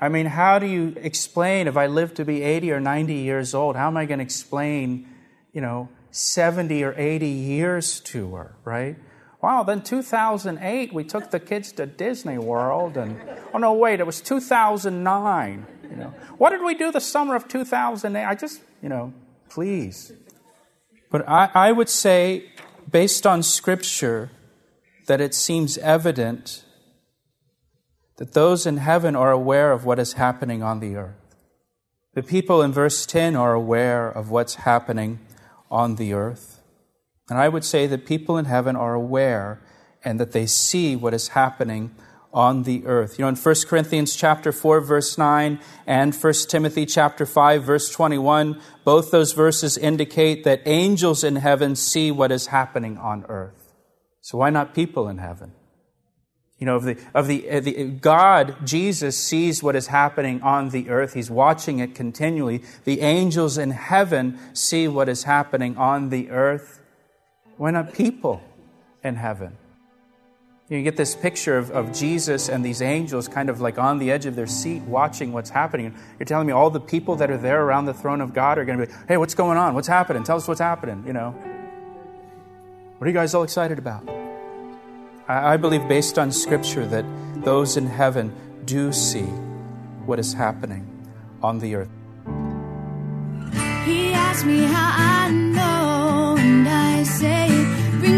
I 0.01 0.09
mean, 0.09 0.27
how 0.27 0.59
do 0.59 0.67
you 0.67 0.95
explain 0.97 1.69
if 1.69 1.77
I 1.77 1.87
live 1.87 2.15
to 2.15 2.25
be 2.25 2.43
80 2.43 2.73
or 2.73 2.81
90 2.81 3.15
years 3.15 3.55
old? 3.55 3.77
How 3.77 3.87
am 3.87 3.97
I 3.97 4.07
going 4.07 4.19
to 4.19 4.25
explain, 4.25 5.09
you 5.53 5.61
know, 5.61 5.89
70 6.11 6.83
or 6.83 6.95
80 6.97 7.27
years 7.27 8.01
to 8.01 8.35
her, 8.35 8.57
right? 8.65 8.97
Wow, 9.43 9.63
then 9.63 9.81
2008, 9.83 10.93
we 10.93 11.05
took 11.05 11.31
the 11.31 11.41
kids 11.41 11.73
to 11.73 11.87
Disney 11.87 12.37
World, 12.37 12.97
and 12.97 13.19
oh 13.55 13.59
no, 13.59 13.73
wait, 13.73 14.01
it 14.01 14.07
was 14.07 14.21
2009. 14.21 15.67
You 15.83 15.97
know, 15.97 16.15
what 16.37 16.51
did 16.51 16.63
we 16.63 16.75
do 16.75 16.93
the 16.93 17.01
summer 17.01 17.35
of 17.35 17.49
2008? 17.49 18.25
I 18.25 18.35
just, 18.35 18.61
you 18.83 18.89
know, 18.89 19.15
please. 19.49 20.13
But 21.11 21.29
I, 21.29 21.51
I 21.55 21.73
would 21.73 21.89
say, 21.89 22.51
based 22.91 23.27
on 23.27 23.43
Scripture, 23.43 24.31
that 25.07 25.21
it 25.21 25.35
seems 25.35 25.79
evident 25.79 26.65
that 28.19 28.35
those 28.35 28.67
in 28.67 28.77
heaven 28.77 29.17
are 29.17 29.33
aware 29.33 29.73
of 29.73 29.85
what 29.85 29.99
is 29.99 30.13
happening 30.13 30.63
on 30.63 30.81
the 30.81 30.95
earth. 30.97 31.17
The 32.15 32.23
people 32.23 32.61
in 32.61 32.73
verse 32.73 33.07
10 33.07 33.35
are 33.35 33.55
aware 33.55 34.09
of 34.09 34.31
what's 34.31 34.57
happening 34.57 35.21
on 35.71 35.97
the 35.97 36.13
earth. 36.13 36.50
And 37.31 37.39
I 37.39 37.49
would 37.49 37.65
say 37.65 37.87
that 37.87 38.05
people 38.05 38.37
in 38.37 38.45
heaven 38.45 38.77
are 38.77 38.93
aware 38.93 39.63
and 40.05 40.19
that 40.19 40.33
they 40.33 40.47
see 40.47 40.97
what 40.97 41.15
is 41.15 41.29
happening 41.29 41.95
on 42.33 42.65
the 42.65 42.85
earth. 42.87 43.19
You 43.19 43.25
know, 43.25 43.29
in 43.29 43.37
1 43.37 43.55
Corinthians 43.67 44.15
chapter 44.15 44.53
4 44.53 44.81
verse 44.81 45.17
9 45.17 45.59
and 45.87 46.15
1 46.15 46.33
Timothy 46.49 46.87
chapter 46.87 47.27
5 47.27 47.63
verse 47.63 47.91
21, 47.91 48.61
both 48.85 49.11
those 49.11 49.33
verses 49.33 49.79
indicate 49.79 50.45
that 50.45 50.63
angels 50.67 51.25
in 51.25 51.37
heaven 51.37 51.77
see 51.77 52.11
what 52.11 52.31
is 52.33 52.49
happening 52.49 52.99
on 52.99 53.25
earth. 53.29 53.73
So 54.21 54.39
why 54.39 54.51
not 54.51 54.75
people 54.75 55.09
in 55.09 55.19
heaven? 55.19 55.53
You 56.59 56.67
know, 56.67 56.77
of 56.77 56.85
the, 56.85 56.99
of 57.15 57.27
the, 57.27 57.49
of 57.49 57.65
the, 57.65 57.85
God, 57.85 58.67
Jesus 58.67 59.17
sees 59.17 59.63
what 59.63 59.75
is 59.75 59.87
happening 59.87 60.43
on 60.43 60.69
the 60.69 60.91
earth. 60.91 61.15
He's 61.15 61.31
watching 61.31 61.79
it 61.79 61.95
continually. 61.95 62.63
The 62.85 63.01
angels 63.01 63.57
in 63.57 63.71
heaven 63.71 64.39
see 64.53 64.87
what 64.87 65.09
is 65.09 65.23
happening 65.23 65.79
on 65.79 66.11
the 66.11 66.29
earth. 66.31 66.80
Why 67.61 67.71
not 67.71 67.93
people 67.93 68.43
in 69.05 69.17
heaven? 69.17 69.55
You 70.71 70.83
get 70.83 70.97
this 70.97 71.15
picture 71.15 71.59
of, 71.59 71.71
of 71.73 71.93
Jesus 71.93 72.49
and 72.49 72.65
these 72.65 72.81
angels 72.81 73.29
kind 73.29 73.51
of 73.51 73.61
like 73.61 73.77
on 73.77 73.99
the 73.99 74.11
edge 74.11 74.25
of 74.25 74.35
their 74.35 74.47
seat 74.47 74.81
watching 74.85 75.35
what's 75.35 75.51
happening. 75.51 75.95
You're 76.19 76.25
telling 76.25 76.47
me 76.47 76.55
all 76.55 76.71
the 76.71 76.81
people 76.81 77.17
that 77.17 77.31
are 77.31 77.37
there 77.37 77.63
around 77.63 77.85
the 77.85 77.93
throne 77.93 78.23
of 78.23 78.33
God 78.33 78.57
are 78.57 78.65
going 78.65 78.79
to 78.79 78.87
be, 78.87 78.93
hey, 79.09 79.19
what's 79.19 79.35
going 79.35 79.59
on? 79.59 79.75
What's 79.75 79.89
happening? 79.89 80.25
Tell 80.25 80.39
us 80.39 80.49
what's 80.49 80.59
happening, 80.59 81.05
you 81.07 81.13
know. 81.13 81.33
What 82.97 83.05
are 83.07 83.11
you 83.11 83.15
guys 83.15 83.35
all 83.35 83.43
excited 83.43 83.79
about? 83.79 84.09
I 85.29 85.59
believe, 85.59 85.87
based 85.87 86.19
on 86.19 86.33
Scripture, 86.33 86.87
that 86.87 87.05
those 87.45 87.77
in 87.77 87.89
heaven 87.89 88.33
do 88.65 88.91
see 88.91 89.29
what 90.07 90.19
is 90.19 90.33
happening 90.33 90.89
on 91.43 91.59
the 91.59 91.75
earth. 91.75 91.91
He 93.85 94.15
asked 94.15 94.47
me 94.47 94.63
how 94.63 94.95
I 94.97 95.50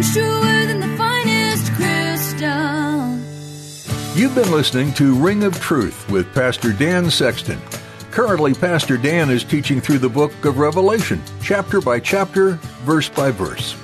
truer 0.03 0.67
than 0.67 0.81
the 0.81 0.97
finest 0.97 1.73
crystal. 1.75 3.19
You've 4.21 4.35
been 4.35 4.51
listening 4.51 4.93
to 4.95 5.15
Ring 5.15 5.45
of 5.45 5.59
Truth 5.61 6.11
with 6.11 6.35
Pastor 6.35 6.73
Dan 6.73 7.09
Sexton. 7.09 7.61
Currently, 8.11 8.55
Pastor 8.55 8.97
Dan 8.97 9.31
is 9.31 9.45
teaching 9.45 9.81
through 9.81 9.99
the 9.99 10.09
book 10.09 10.45
of 10.45 10.59
Revelation, 10.59 11.23
chapter 11.41 11.81
by 11.81 12.01
chapter, 12.01 12.55
verse 12.83 13.09
by 13.09 13.31
verse. 13.31 13.77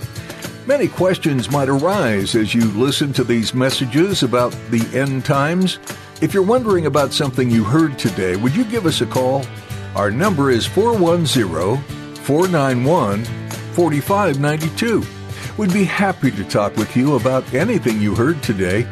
Many 0.66 0.88
questions 0.88 1.52
might 1.52 1.68
arise 1.68 2.34
as 2.34 2.52
you 2.52 2.64
listen 2.72 3.12
to 3.12 3.22
these 3.22 3.54
messages 3.54 4.24
about 4.24 4.50
the 4.70 4.84
end 4.98 5.24
times. 5.24 5.78
If 6.20 6.34
you're 6.34 6.42
wondering 6.42 6.86
about 6.86 7.12
something 7.12 7.48
you 7.48 7.62
heard 7.62 7.96
today, 7.96 8.34
would 8.34 8.56
you 8.56 8.64
give 8.64 8.86
us 8.86 9.00
a 9.00 9.06
call? 9.06 9.46
Our 9.94 10.10
number 10.10 10.50
is 10.50 10.66
410 10.66 11.80
491 12.24 13.24
4592. 13.24 15.17
We'd 15.58 15.72
be 15.72 15.82
happy 15.82 16.30
to 16.30 16.44
talk 16.44 16.76
with 16.76 16.96
you 16.96 17.16
about 17.16 17.52
anything 17.52 18.00
you 18.00 18.14
heard 18.14 18.40
today 18.44 18.86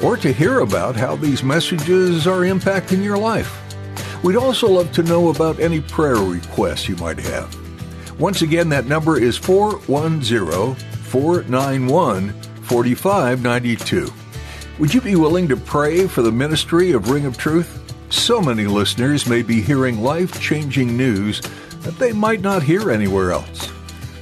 or 0.00 0.16
to 0.18 0.32
hear 0.32 0.60
about 0.60 0.94
how 0.94 1.16
these 1.16 1.42
messages 1.42 2.28
are 2.28 2.42
impacting 2.42 3.02
your 3.02 3.18
life. 3.18 3.60
We'd 4.22 4.36
also 4.36 4.68
love 4.68 4.92
to 4.92 5.02
know 5.02 5.30
about 5.30 5.58
any 5.58 5.80
prayer 5.80 6.14
requests 6.14 6.88
you 6.88 6.94
might 6.94 7.18
have. 7.18 8.20
Once 8.20 8.42
again, 8.42 8.68
that 8.68 8.86
number 8.86 9.18
is 9.18 9.36
410 9.36 10.76
491 11.06 12.32
4592. 12.62 14.12
Would 14.78 14.94
you 14.94 15.00
be 15.00 15.16
willing 15.16 15.48
to 15.48 15.56
pray 15.56 16.06
for 16.06 16.22
the 16.22 16.30
ministry 16.30 16.92
of 16.92 17.10
Ring 17.10 17.26
of 17.26 17.36
Truth? 17.36 17.80
So 18.10 18.40
many 18.40 18.66
listeners 18.66 19.26
may 19.26 19.42
be 19.42 19.60
hearing 19.60 20.00
life 20.00 20.40
changing 20.40 20.96
news 20.96 21.40
that 21.80 21.98
they 21.98 22.12
might 22.12 22.42
not 22.42 22.62
hear 22.62 22.92
anywhere 22.92 23.32
else. 23.32 23.72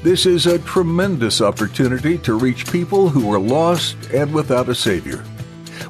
This 0.03 0.25
is 0.25 0.47
a 0.47 0.59
tremendous 0.61 1.43
opportunity 1.43 2.17
to 2.19 2.39
reach 2.39 2.73
people 2.73 3.11
who 3.11 3.31
are 3.35 3.39
lost 3.39 3.99
and 4.15 4.33
without 4.33 4.71
a 4.71 4.75
Savior. 4.75 5.23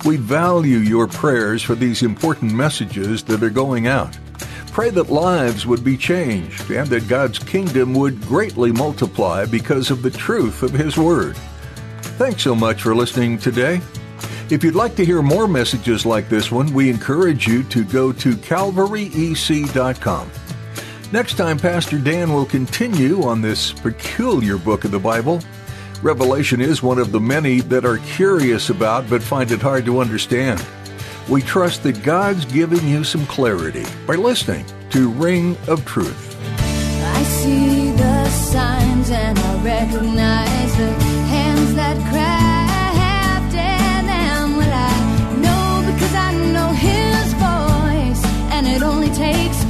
We 0.04 0.16
value 0.16 0.78
your 0.78 1.06
prayers 1.06 1.62
for 1.62 1.76
these 1.76 2.02
important 2.02 2.52
messages 2.52 3.22
that 3.24 3.40
are 3.44 3.50
going 3.50 3.86
out. 3.86 4.18
Pray 4.72 4.90
that 4.90 5.10
lives 5.10 5.64
would 5.64 5.84
be 5.84 5.96
changed 5.96 6.72
and 6.72 6.88
that 6.88 7.06
God's 7.06 7.38
kingdom 7.38 7.94
would 7.94 8.20
greatly 8.22 8.72
multiply 8.72 9.44
because 9.44 9.92
of 9.92 10.02
the 10.02 10.10
truth 10.10 10.64
of 10.64 10.72
His 10.72 10.96
Word. 10.96 11.36
Thanks 12.18 12.42
so 12.42 12.56
much 12.56 12.82
for 12.82 12.96
listening 12.96 13.38
today. 13.38 13.80
If 14.50 14.64
you'd 14.64 14.74
like 14.74 14.96
to 14.96 15.04
hear 15.04 15.22
more 15.22 15.46
messages 15.46 16.04
like 16.04 16.28
this 16.28 16.50
one, 16.50 16.72
we 16.72 16.90
encourage 16.90 17.46
you 17.46 17.62
to 17.64 17.84
go 17.84 18.10
to 18.10 18.32
calvaryec.com. 18.32 20.30
Next 21.12 21.34
time, 21.34 21.58
Pastor 21.58 21.98
Dan 21.98 22.32
will 22.32 22.46
continue 22.46 23.24
on 23.24 23.40
this 23.42 23.72
peculiar 23.72 24.56
book 24.56 24.84
of 24.84 24.92
the 24.92 25.00
Bible. 25.00 25.40
Revelation 26.02 26.60
is 26.60 26.84
one 26.84 27.00
of 27.00 27.10
the 27.10 27.18
many 27.18 27.60
that 27.62 27.84
are 27.84 27.98
curious 27.98 28.70
about 28.70 29.10
but 29.10 29.20
find 29.20 29.50
it 29.50 29.60
hard 29.60 29.84
to 29.86 30.00
understand. 30.00 30.64
We 31.28 31.42
trust 31.42 31.82
that 31.82 32.04
God's 32.04 32.44
giving 32.44 32.86
you 32.86 33.02
some 33.02 33.26
clarity 33.26 33.84
by 34.06 34.14
listening 34.14 34.64
to 34.90 35.10
Ring 35.10 35.56
of 35.66 35.84
Truth. 35.84 36.36
I 36.60 37.22
see 37.24 37.90
the 37.90 38.28
signs 38.28 39.10
and 39.10 39.36
I 39.36 39.64
recognize 39.64 40.76
the 40.76 40.92
hands 41.26 41.74
that 41.74 41.96
craft 42.08 43.52
them. 43.52 44.56
Well, 44.56 44.72
I 44.72 45.36
know 45.40 45.92
because 45.92 46.14
I 46.14 46.32
know 46.52 46.68
His 46.72 47.32
voice, 47.34 48.24
and 48.52 48.68
it 48.68 48.82
only 48.82 49.10
takes 49.10 49.69